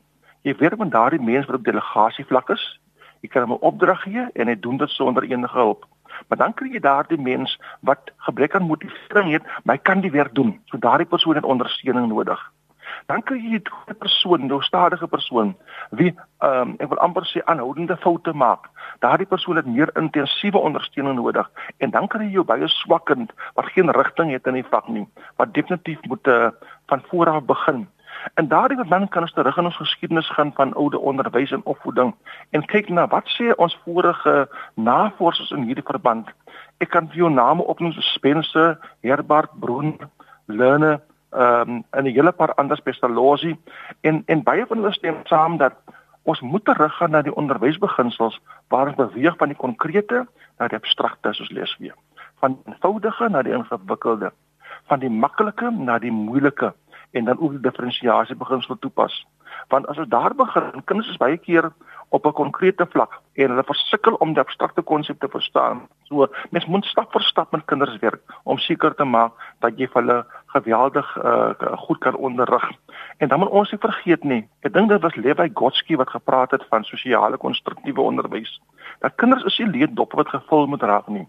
Jy 0.47 0.55
werk 0.63 0.79
met 0.79 0.91
daardie 0.91 1.19
mense 1.19 1.51
wat 1.51 1.59
op 1.59 1.67
delegasie 1.67 2.25
vlak 2.25 2.49
is. 2.49 2.79
Jy 3.21 3.29
kan 3.29 3.43
hom 3.43 3.59
'n 3.59 3.67
opdrag 3.67 4.01
gee 4.07 4.23
en 4.35 4.47
hy 4.47 4.55
doen 4.55 4.77
dit 4.77 4.89
sonder 4.89 5.23
enige 5.23 5.57
hulp. 5.57 5.83
Maar 6.27 6.37
dan 6.37 6.53
kry 6.53 6.71
jy 6.71 6.79
daardie 6.79 7.19
mens 7.19 7.59
wat 7.81 8.11
gebrek 8.17 8.55
aan 8.55 8.71
motivering 8.71 9.31
het, 9.31 9.43
maar 9.63 9.75
hy 9.75 9.81
kan 9.81 9.99
die 10.01 10.11
werk 10.11 10.33
doen. 10.33 10.61
So 10.65 10.77
daardie 10.77 11.07
persoon 11.07 11.35
het 11.35 11.43
ondersteuning 11.43 12.07
nodig 12.07 12.39
dan 13.05 13.23
kry 13.23 13.37
jy 13.37 13.59
'n 13.59 13.97
persoon, 13.99 14.47
'n 14.47 14.61
stadige 14.61 15.07
persoon 15.07 15.55
wie 15.91 16.15
ehm 16.39 16.61
um, 16.61 16.75
ek 16.79 16.89
wil 16.89 16.99
amper 16.99 17.25
sê 17.25 17.41
aanhoudende 17.45 17.97
foute 17.97 18.33
maak. 18.33 18.69
Daardie 18.99 19.27
persoon 19.27 19.55
het 19.55 19.65
meer 19.65 19.89
intensiewe 19.97 20.57
ondersteuning 20.57 21.15
nodig 21.15 21.49
en 21.77 21.89
dan 21.89 22.07
kry 22.07 22.23
jy 22.25 22.31
jou 22.31 22.43
baie 22.43 22.67
swakkend 22.67 23.33
wat 23.53 23.65
geen 23.65 23.91
rigting 23.91 24.31
het 24.31 24.47
in 24.47 24.53
die 24.53 24.69
vak 24.69 24.87
nie, 24.87 25.07
wat 25.37 25.53
definitief 25.53 25.99
moet 26.01 26.27
uh, 26.27 26.49
van 26.87 27.01
voor 27.09 27.29
af 27.29 27.43
begin. 27.43 27.87
En 28.33 28.47
daardie 28.47 28.77
wat 28.77 28.89
dan 28.89 29.07
kan 29.07 29.21
ons 29.21 29.33
terug 29.33 29.57
in 29.57 29.65
ons 29.65 29.75
geskiedenis 29.75 30.29
gaan 30.29 30.51
van 30.53 30.73
oude 30.73 30.99
onderwys 30.99 31.51
en 31.51 31.65
opvoeding 31.65 32.15
en 32.49 32.65
kyk 32.65 32.89
na 32.89 33.07
wat 33.07 33.27
sê 33.37 33.53
ons 33.55 33.79
vorige 33.83 34.49
navorsers 34.73 35.51
in 35.51 35.67
hierdie 35.69 35.85
verband. 35.85 36.29
Ek 36.77 36.89
kan 36.89 37.07
vir 37.07 37.23
jou 37.23 37.29
name 37.29 37.63
opnoem 37.63 37.93
so 37.93 38.01
Spencer, 38.01 38.77
Herbert 39.01 39.53
Broen, 39.59 39.97
Lerner 40.45 40.99
ehm 41.29 41.69
um, 41.69 41.83
in 41.93 42.03
'n 42.05 42.15
hele 42.15 42.31
paar 42.31 42.53
ander 42.53 42.77
spesialosie 42.77 43.59
en 44.01 44.23
en 44.25 44.43
baie 44.43 44.65
van 44.65 44.77
hulle 44.77 44.93
stem 44.93 45.15
saam 45.23 45.57
dat 45.57 45.73
ons 46.23 46.41
moet 46.41 46.65
teruggaan 46.65 47.11
na 47.11 47.21
die 47.21 47.35
onderwysbeginsels 47.35 48.39
waar 48.67 48.87
ons 48.87 48.95
beweeg 48.95 49.37
van 49.37 49.47
die 49.47 49.57
konkrete 49.57 50.25
na 50.57 50.67
die 50.67 50.77
abstrakte 50.77 51.33
soos 51.33 51.49
lees 51.49 51.77
weer. 51.79 51.95
Van 52.39 52.57
eenvoudige 52.65 53.29
na 53.29 53.41
die 53.41 53.53
ingewikkelde. 53.53 54.31
Van 54.91 54.99
die 54.99 55.09
maklike 55.09 55.71
na 55.71 55.99
die 55.99 56.11
moeilike. 56.11 56.73
En 57.11 57.25
dan 57.25 57.39
ook 57.39 57.51
die 57.51 57.63
diferensiasie 57.69 58.35
beginsel 58.35 58.79
toepas. 58.79 59.25
Want 59.67 59.87
as 59.87 59.97
ons 59.97 60.11
daar 60.11 60.35
begin 60.35 60.83
kinders 60.85 61.09
is 61.09 61.17
baie 61.17 61.37
keer 61.37 61.71
op 62.09 62.25
'n 62.25 62.31
konkrete 62.31 62.85
vlak 62.89 63.21
en 63.33 63.49
hulle 63.49 63.63
versukkel 63.63 64.13
om 64.13 64.33
die 64.33 64.41
abstrakte 64.41 64.81
konsep 64.81 65.19
te 65.19 65.27
verstaan. 65.27 65.87
So 66.03 66.27
mens 66.49 66.65
moet 66.65 66.85
stap 66.85 67.11
vir 67.11 67.21
stap 67.21 67.51
met 67.51 67.65
kinders 67.65 67.99
werk 67.99 68.21
om 68.43 68.57
seker 68.57 68.95
te 68.95 69.03
maak 69.03 69.31
dat 69.59 69.77
jy 69.77 69.87
hulle 69.93 70.25
geweldig 70.45 71.17
uh, 71.17 71.49
goed 71.77 71.97
kan 71.97 72.15
onderrig. 72.15 72.71
En 73.17 73.27
dan 73.27 73.39
moet 73.39 73.49
ons 73.49 73.71
nie 73.71 73.79
vergeet 73.79 74.23
nie. 74.23 74.47
Ek 74.61 74.73
dink 74.73 74.89
dit 74.89 75.01
was 75.01 75.15
Levi 75.15 75.49
Gotsky 75.53 75.95
wat 75.95 76.09
gepraat 76.09 76.51
het 76.51 76.65
van 76.69 76.83
sosiale 76.83 77.37
konstruktiewe 77.37 78.01
onderwys. 78.01 78.61
Dat 78.99 79.15
kinders 79.15 79.43
is 79.43 79.57
nie 79.57 79.67
leeddoppe 79.67 80.15
wat 80.15 80.29
gevul 80.29 80.67
moet 80.67 80.81
raak 80.81 81.07
nie. 81.07 81.27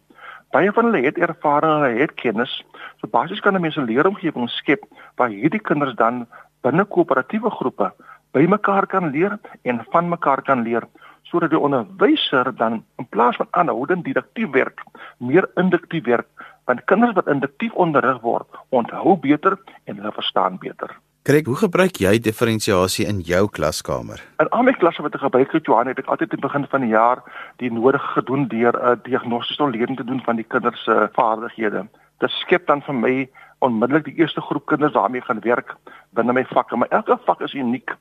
Baie 0.51 0.73
van 0.73 0.85
hulle 0.85 1.05
het 1.05 1.19
ervaring, 1.19 1.73
hulle 1.73 2.01
het 2.01 2.15
kennis. 2.15 2.65
So 3.01 3.09
basies 3.09 3.41
kan 3.41 3.55
'n 3.55 3.61
mens 3.61 3.77
'n 3.77 3.85
leeromgewing 3.85 4.49
skep 4.51 4.83
waar 5.17 5.29
hierdie 5.29 5.61
kinders 5.61 5.95
dan 5.95 6.27
binne 6.63 6.85
koöperatiewe 6.85 7.51
groepe 7.51 7.93
by 8.39 8.47
mekaar 8.47 8.87
kan 8.87 9.11
leer 9.11 9.39
en 9.63 9.83
van 9.91 10.09
mekaar 10.09 10.43
kan 10.47 10.63
leer 10.63 10.87
sodat 11.29 11.51
die 11.53 11.61
onderwyser 11.61 12.49
dan 12.57 12.83
in 12.97 13.07
plaas 13.13 13.37
van 13.37 13.49
aanhoudend 13.51 14.07
didaktief 14.07 14.49
werk, 14.55 14.81
meer 15.19 15.45
induktief 15.61 16.07
werk, 16.07 16.29
want 16.65 16.85
kinders 16.89 17.13
wat 17.19 17.29
induktief 17.29 17.75
onderrig 17.77 18.23
word, 18.25 18.49
onthou 18.73 19.17
beter 19.21 19.59
en 19.85 19.99
hulle 19.99 20.13
verstaan 20.17 20.57
beter. 20.63 20.95
Kyk, 21.29 21.51
hoe 21.51 21.59
gebruik 21.61 22.01
jy 22.01 22.15
diferensiasie 22.25 23.05
in 23.11 23.21
jou 23.29 23.43
klaskamer? 23.53 24.23
In 24.41 24.49
al 24.57 24.65
my 24.65 24.73
klasse 24.81 25.05
wat 25.05 25.19
ek 25.19 25.27
gebruik 25.27 25.53
het, 25.53 25.69
Johan, 25.69 25.91
het 25.93 26.01
ek 26.01 26.09
altyd 26.09 26.33
aan 26.33 26.41
die 26.41 26.47
begin 26.47 26.65
van 26.73 26.87
die 26.87 26.95
jaar 26.95 27.21
die 27.61 27.73
nodige 27.75 28.15
gedoen 28.15 28.49
deur 28.49 28.73
'n 28.73 28.81
uh, 28.81 28.97
diagnostiese 29.05 29.69
leerling 29.69 30.01
te 30.01 30.09
doen 30.09 30.25
van 30.25 30.41
die 30.41 30.49
kinders 30.49 30.81
se 30.85 30.95
uh, 30.95 31.11
vaardighede. 31.13 31.85
Dit 32.25 32.31
skep 32.41 32.67
dan 32.67 32.81
vir 32.83 32.95
my 32.95 33.15
onmiddellik 33.59 34.05
die 34.05 34.19
eerste 34.23 34.41
groep 34.41 34.67
kinders 34.67 34.97
waarmee 34.97 35.21
ek 35.21 35.29
gaan 35.29 35.45
werk 35.45 35.77
binne 36.17 36.33
my 36.33 36.45
vakke, 36.49 36.77
maar 36.77 36.89
elke 36.89 37.19
vak 37.27 37.41
is 37.45 37.55
uniek. 37.55 37.93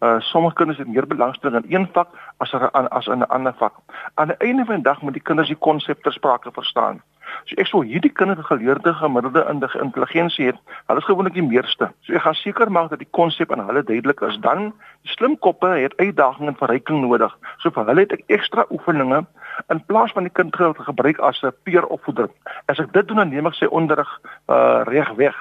Uh 0.00 0.16
sommige 0.18 0.54
kinders 0.54 0.78
het 0.78 0.88
meer 0.88 1.06
belangstelling 1.06 1.64
in 1.64 1.74
een 1.74 1.88
vak 1.92 2.08
as 2.36 2.52
er, 2.52 2.70
as 2.70 3.06
in 3.06 3.18
'n 3.18 3.28
ander 3.28 3.54
vak. 3.54 3.74
Aan 4.14 4.28
die 4.28 4.36
einde 4.36 4.64
van 4.64 4.74
die 4.74 4.84
dag 4.84 5.02
moet 5.02 5.12
die 5.12 5.22
kinders 5.22 5.48
die 5.48 5.56
konsep 5.56 6.02
ter 6.02 6.12
sprake 6.12 6.50
verstaan. 6.52 7.02
So 7.44 7.56
ek 7.60 7.68
sou 7.70 7.82
hierdie 7.86 8.12
kinders 8.12 8.46
geleerde 8.46 8.92
gemiddelde 8.94 9.44
intelligensie 9.80 10.46
het, 10.46 10.58
hulle 10.86 11.02
is 11.02 11.08
gewoonlik 11.08 11.34
die 11.34 11.46
meerste. 11.46 11.90
So 12.06 12.14
ek 12.14 12.24
gaan 12.26 12.34
seker 12.34 12.72
maak 12.72 12.90
dat 12.90 13.02
die 13.02 13.10
konsep 13.10 13.52
aan 13.52 13.64
hulle 13.66 13.82
duidelik 13.82 14.20
is. 14.20 14.38
Dan 14.44 14.72
die 15.02 15.12
slim 15.14 15.38
koppe 15.38 15.66
het 15.66 15.96
uitdagings 15.96 16.48
en 16.52 16.58
verryking 16.62 17.00
nodig. 17.04 17.36
So 17.58 17.70
vir 17.70 17.88
hulle 17.90 18.06
het 18.06 18.12
ek 18.12 18.24
ekstra 18.26 18.66
oefeninge 18.70 19.24
in 19.68 19.84
plaas 19.86 20.12
van 20.16 20.28
die 20.28 20.32
kind 20.32 20.52
te 20.52 20.72
gebruik 20.76 21.18
as 21.18 21.42
'n 21.42 21.52
peeropvoeder. 21.64 22.28
As 22.66 22.78
ek 22.78 22.92
dit 22.92 23.08
doen 23.08 23.16
dan 23.16 23.28
neem 23.28 23.46
ek 23.46 23.54
sy 23.54 23.66
onderrig 23.66 24.20
uh 24.48 24.82
reg 24.84 25.10
weg 25.16 25.36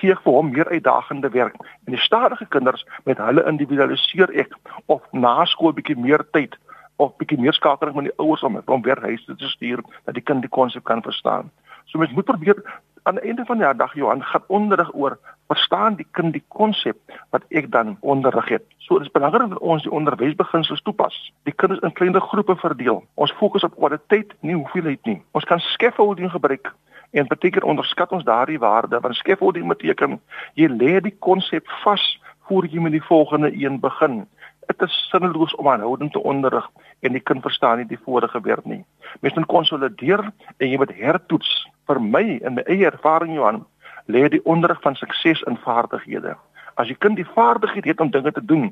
gee 0.00 0.14
vir 0.24 0.32
hom 0.32 0.50
meer 0.50 0.68
uitdagende 0.68 1.30
werk 1.30 1.56
en 1.60 1.96
die 1.96 2.02
stadige 2.02 2.46
kinders 2.46 2.86
met 3.04 3.18
hulle 3.18 3.44
individualiseer 3.48 4.32
ek 4.44 4.54
of 4.86 5.02
na 5.12 5.44
skool 5.44 5.74
bietjie 5.76 5.98
meer 5.98 6.24
tyd 6.36 6.56
of 7.02 7.16
bietjie 7.20 7.40
meer 7.40 7.56
skakeling 7.56 7.96
met 7.96 8.10
die 8.10 8.18
ouers 8.22 8.42
om 8.46 8.60
hom 8.66 8.86
weer 8.86 9.00
huis 9.02 9.24
toe 9.26 9.36
te 9.36 9.50
stuur 9.56 9.82
dat 10.04 10.14
die 10.14 10.24
kind 10.24 10.44
die 10.44 10.52
konsep 10.52 10.84
kan 10.84 11.02
verstaan. 11.02 11.50
So 11.90 11.98
mens 11.98 12.12
moet 12.12 12.28
probeer 12.28 12.62
aan 13.02 13.18
die 13.18 13.28
einde 13.28 13.44
van 13.44 13.58
die 13.58 13.74
dag 13.76 13.94
Johan 13.94 14.22
gaan 14.22 14.44
onderrig 14.46 14.94
oor 14.94 15.18
verstaan 15.46 15.96
die 15.98 16.06
kind 16.10 16.32
die 16.32 16.44
konsep 16.48 16.96
wat 17.30 17.42
ek 17.50 17.70
dan 17.70 17.96
onderrig 18.00 18.48
het. 18.48 18.64
So 18.78 18.98
dit 18.98 19.06
is 19.06 19.12
belangrik 19.12 19.50
dat 19.50 19.58
ons 19.58 19.82
die 19.82 19.92
onderwysbeginsels 19.92 20.82
toepas. 20.82 21.16
Die 21.48 21.52
kinders 21.52 21.82
in 21.82 21.92
kleiner 21.92 22.20
groepe 22.20 22.56
verdeel. 22.56 23.02
Ons 23.14 23.34
fokus 23.40 23.66
op 23.66 23.74
kwaliteit, 23.76 24.32
nie 24.40 24.54
hoeveelheid 24.54 25.04
nie. 25.04 25.18
Ons 25.32 25.44
kan 25.44 25.60
scaffolding 25.74 26.30
gebruik 26.30 26.72
en 27.12 27.26
beteken 27.28 27.62
onderskat 27.62 28.12
ons 28.12 28.24
daardie 28.24 28.58
waarde 28.58 29.00
want 29.00 29.14
scaffolding 29.14 29.68
beteken 29.68 30.20
jy 30.54 30.68
lê 30.68 31.00
die 31.00 31.16
konsep 31.18 31.68
vas 31.84 32.04
voor 32.48 32.66
jy 32.66 32.80
met 32.80 32.92
die 32.92 33.04
volgende 33.04 33.52
een 33.52 33.80
begin. 33.80 34.24
Dit 34.66 34.82
is 34.82 35.08
sinneloos 35.10 35.54
om 35.54 35.68
aanhoudend 35.68 36.12
te 36.12 36.22
onderrig 36.22 36.68
en 37.00 37.12
die 37.12 37.20
kind 37.20 37.42
verstaan 37.42 37.78
nie 37.78 37.86
die 37.86 38.00
vorige 38.04 38.40
weer 38.40 38.60
nie. 38.64 38.84
Mens 39.20 39.34
moet 39.34 39.46
konsolideer 39.46 40.24
en 40.56 40.68
jy 40.68 40.76
moet 40.76 40.94
hertoets. 40.96 41.52
Vir 41.86 42.00
my 42.00 42.22
in 42.40 42.54
my 42.54 42.64
eie 42.70 42.86
ervaring 42.86 43.34
Johan, 43.34 43.64
lê 44.06 44.28
die 44.28 44.44
onderrig 44.44 44.80
van 44.82 44.94
sukses 44.94 45.42
in 45.50 45.58
vaardighede. 45.64 46.36
As 46.74 46.86
die 46.86 46.96
kind 46.98 47.16
die 47.16 47.28
vaardighede 47.34 47.88
het 47.88 48.00
om 48.00 48.10
dinge 48.10 48.32
te 48.32 48.44
doen, 48.44 48.70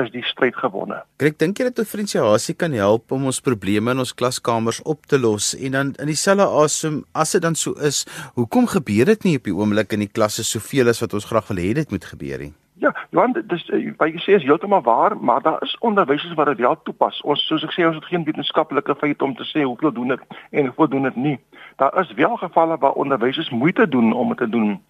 is 0.00 0.08
die 0.14 0.24
stryd 0.24 0.56
gewonne. 0.56 1.02
Ek 1.22 1.36
dink 1.40 1.60
jy 1.60 1.68
dat 1.68 1.82
diferensiasie 1.82 2.54
kan 2.58 2.72
help 2.76 3.12
om 3.12 3.28
ons 3.28 3.42
probleme 3.44 3.92
in 3.92 4.02
ons 4.04 4.14
klaskamers 4.16 4.80
op 4.88 5.04
te 5.10 5.20
los 5.20 5.52
en 5.58 5.76
dan 5.76 5.92
in 6.00 6.12
dieselfde 6.12 6.48
asem 6.62 7.02
as 7.12 7.34
dit 7.36 7.44
dan 7.44 7.58
so 7.58 7.76
is, 7.84 8.04
hoekom 8.38 8.70
gebeur 8.72 9.12
dit 9.12 9.28
nie 9.28 9.36
op 9.40 9.46
die 9.48 9.56
oomblik 9.56 9.92
in 9.92 10.06
die 10.06 10.12
klasse 10.12 10.46
soveel 10.48 10.92
as 10.92 11.02
wat 11.04 11.14
ons 11.18 11.28
graag 11.28 11.52
wil 11.52 11.60
hê 11.60 11.72
dit 11.82 11.92
moet 11.92 12.10
gebeur 12.14 12.46
nie? 12.46 12.52
Ja, 12.82 12.90
want 13.14 13.34
dit 13.34 13.52
is 13.52 13.94
baie 13.96 14.10
gesê 14.16 14.34
is 14.34 14.42
heeltemal 14.42 14.82
waar, 14.82 15.14
maar 15.16 15.42
daar 15.42 15.62
is 15.62 15.76
onderwysers 15.86 16.34
wat 16.34 16.48
dit 16.50 16.58
wel 16.64 16.74
toepas. 16.82 17.20
Ons 17.22 17.44
soos 17.46 17.62
ek 17.62 17.74
sê, 17.76 17.84
ons 17.86 17.94
het 17.94 18.08
geen 18.10 18.24
wetenskaplike 18.26 18.96
feite 18.98 19.22
om 19.22 19.36
te 19.38 19.46
sê 19.46 19.62
hoeveel 19.62 19.92
doen 19.94 20.14
dit 20.16 20.24
en 20.50 20.66
hoeveel 20.66 20.88
doen 20.88 21.06
dit 21.06 21.20
nie. 21.26 21.36
Daar 21.78 21.94
is 22.00 22.10
wel 22.18 22.34
gevalle 22.40 22.78
waar 22.82 22.98
onderwysers 22.98 23.50
moeite 23.50 23.86
doen 23.88 24.10
om 24.12 24.34
dit 24.34 24.42
te 24.42 24.48
doen. 24.48 24.80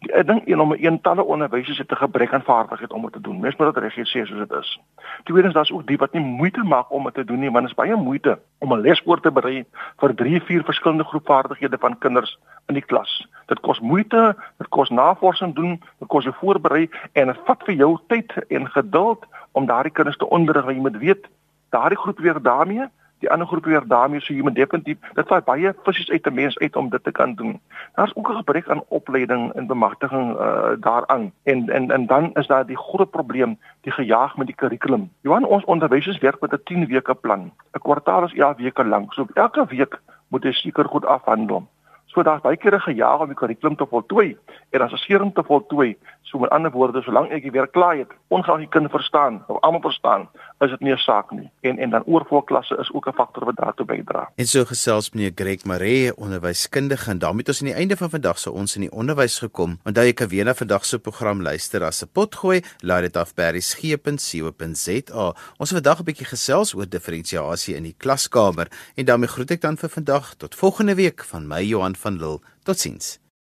Ek 0.00 0.24
dink 0.26 0.46
een 0.48 0.60
om 0.60 0.72
'n 0.72 0.80
eentalle 0.80 1.24
onderwysers 1.24 1.78
het 1.78 1.90
'n 1.92 1.96
gebrek 1.96 2.32
aan 2.32 2.42
vaardigheid 2.42 2.92
om 2.92 3.02
dit 3.02 3.12
te 3.12 3.20
doen. 3.20 3.40
Mens 3.40 3.56
moet 3.56 3.74
dit 3.74 3.82
reg 3.82 3.94
sê 3.94 4.24
soos 4.24 4.48
dit 4.48 4.52
is. 4.52 4.80
Tweedens 5.24 5.54
daar's 5.54 5.72
ook 5.72 5.86
die 5.86 5.96
wat 5.96 6.12
nie 6.12 6.22
moeite 6.22 6.62
maak 6.62 6.90
om 6.90 7.04
dit 7.04 7.14
te 7.14 7.24
doen 7.24 7.38
nie, 7.38 7.50
want 7.50 7.68
dit 7.68 7.70
is 7.70 7.84
baie 7.84 7.96
moeite 7.96 8.38
om 8.58 8.72
'n 8.72 8.80
les 8.80 9.00
voor 9.00 9.20
te 9.20 9.30
berei 9.30 9.64
vir 9.96 10.14
3, 10.14 10.40
4 10.40 10.64
verskillende 10.64 11.04
groepvaardighede 11.04 11.78
van 11.78 11.98
kinders 11.98 12.38
in 12.66 12.74
die 12.74 12.84
klas. 12.84 13.28
Dit 13.46 13.60
kos 13.60 13.80
moeite, 13.80 14.36
dit 14.58 14.68
kos 14.68 14.88
navorsing 14.88 15.54
doen, 15.54 15.82
dit 15.98 16.08
kos 16.08 16.24
jou 16.24 16.34
voorberei 16.34 16.90
en 17.12 17.26
dit 17.26 17.38
vat 17.44 17.62
vir 17.64 17.74
jou 17.74 17.98
tyd 18.06 18.32
en 18.48 18.70
geduld 18.70 19.26
om 19.52 19.66
daardie 19.66 19.92
kinders 19.92 20.16
te 20.16 20.28
onderrig. 20.28 20.66
Jy 20.66 20.80
moet 20.80 20.96
weet, 20.96 21.28
daardie 21.70 21.98
groep 21.98 22.18
weer 22.18 22.42
daarmee 22.42 22.88
die 23.20 23.30
ander 23.30 23.46
groep 23.46 23.64
weer 23.64 23.82
daarmee 23.86 24.20
so 24.20 24.34
moet 24.34 24.54
definitief 24.54 24.98
dit 25.14 25.28
vat 25.28 25.44
baie 25.44 25.74
fisies 25.84 26.10
uit 26.10 26.26
'n 26.26 26.34
mens 26.34 26.58
uit 26.58 26.76
om 26.76 26.90
dit 26.90 27.04
te 27.04 27.12
kan 27.12 27.34
doen. 27.34 27.60
Daar's 27.94 28.16
ook 28.16 28.30
'n 28.30 28.36
gebrek 28.36 28.68
aan 28.68 28.82
opleiding 28.88 29.52
en 29.52 29.66
bemagtiging 29.66 30.38
uh, 30.38 30.70
daaraan. 30.80 31.32
En 31.42 31.68
en 31.68 31.90
en 31.90 32.06
dan 32.06 32.30
is 32.34 32.46
daar 32.46 32.66
die 32.66 32.78
groot 32.78 33.10
probleem, 33.10 33.58
die 33.80 33.92
gejaag 33.92 34.36
met 34.36 34.46
die 34.46 34.56
kurrikulum. 34.56 35.10
Johan 35.20 35.44
ons 35.44 35.64
onderwysers 35.64 36.18
werk 36.18 36.40
met 36.40 36.52
'n 36.52 36.60
10 36.64 36.86
weke 36.86 37.14
plan. 37.14 37.52
'n 37.72 37.78
Kwartaal 37.78 38.24
is 38.24 38.34
11 38.34 38.56
weke 38.56 38.84
lank. 38.84 39.12
So 39.12 39.26
elke 39.34 39.66
week 39.66 40.00
moet 40.28 40.42
jy 40.42 40.52
seker 40.52 40.84
goed 40.84 41.06
afhandel. 41.06 41.68
So 42.10 42.22
daar's 42.22 42.42
baie 42.42 42.56
kere 42.56 42.80
gejaag 42.80 43.20
om 43.20 43.30
die 43.30 43.38
kurrikulum 43.38 43.76
te 43.76 43.86
voltooi 43.86 44.36
en 44.70 44.80
as 44.80 44.92
'n 44.92 44.96
seering 44.96 45.34
te 45.34 45.42
voltooi. 45.42 45.96
So 46.30 46.38
met 46.38 46.50
ander 46.50 46.70
woorde, 46.70 47.02
solank 47.02 47.32
ek 47.34 47.42
die 47.42 47.50
werk 47.50 47.72
klaar 47.74 47.96
het, 47.98 48.12
ongeag 48.30 48.60
die 48.62 48.68
kind 48.70 48.86
verstaan 48.92 49.40
of 49.50 49.58
almal 49.66 49.82
verstaan, 49.82 50.28
is 50.62 50.70
dit 50.70 50.80
nie 50.80 50.92
'n 50.92 51.02
saak 51.02 51.30
nie. 51.34 51.50
En 51.60 51.78
en 51.78 51.90
dan 51.90 52.04
oorvol 52.06 52.42
klasse 52.42 52.76
is 52.78 52.92
ook 52.92 53.08
'n 53.08 53.12
faktor 53.12 53.44
wat 53.44 53.56
daartoe 53.56 53.86
bydra. 53.86 54.30
En 54.36 54.46
so 54.46 54.64
gesels 54.64 55.10
meneer 55.10 55.32
Greg 55.34 55.64
Maree, 55.64 56.16
onderwyskundige 56.16 57.10
en 57.10 57.18
daarmee 57.18 57.38
het 57.38 57.48
ons 57.48 57.60
aan 57.60 57.66
die 57.66 57.76
einde 57.76 57.96
van 57.96 58.10
vandag 58.10 58.38
se 58.38 58.50
ons 58.50 58.74
in 58.74 58.80
die 58.80 58.92
onderwys 58.92 59.38
gekom. 59.38 59.78
Onthou 59.84 60.06
jy 60.06 60.12
kan 60.12 60.28
weer 60.28 60.44
na 60.44 60.54
vandag 60.54 60.84
se 60.84 60.98
program 60.98 61.42
luister 61.42 61.84
as 61.84 62.02
'n 62.02 62.08
potgooi, 62.12 62.62
laai 62.80 63.02
dit 63.02 63.16
af 63.16 63.34
by 63.34 63.42
berriesgep.co.za. 63.42 65.34
Ons 65.58 65.70
het 65.70 65.82
vandag 65.82 65.98
'n 66.00 66.04
bietjie 66.04 66.26
gesels 66.26 66.74
oor 66.74 66.88
diferensiasie 66.88 67.74
in 67.74 67.82
die 67.82 67.94
klaskamer 67.98 68.68
en 68.94 69.04
daarmee 69.04 69.28
groet 69.28 69.50
ek 69.50 69.60
dan 69.60 69.76
vir 69.76 69.88
vandag 69.88 70.34
tot 70.34 70.54
volgende 70.54 70.94
week 70.94 71.24
van 71.24 71.46
my 71.46 71.62
Johan 71.62 71.96
van 71.96 72.16
Lille. 72.16 72.40
Totsiens. 72.62 73.29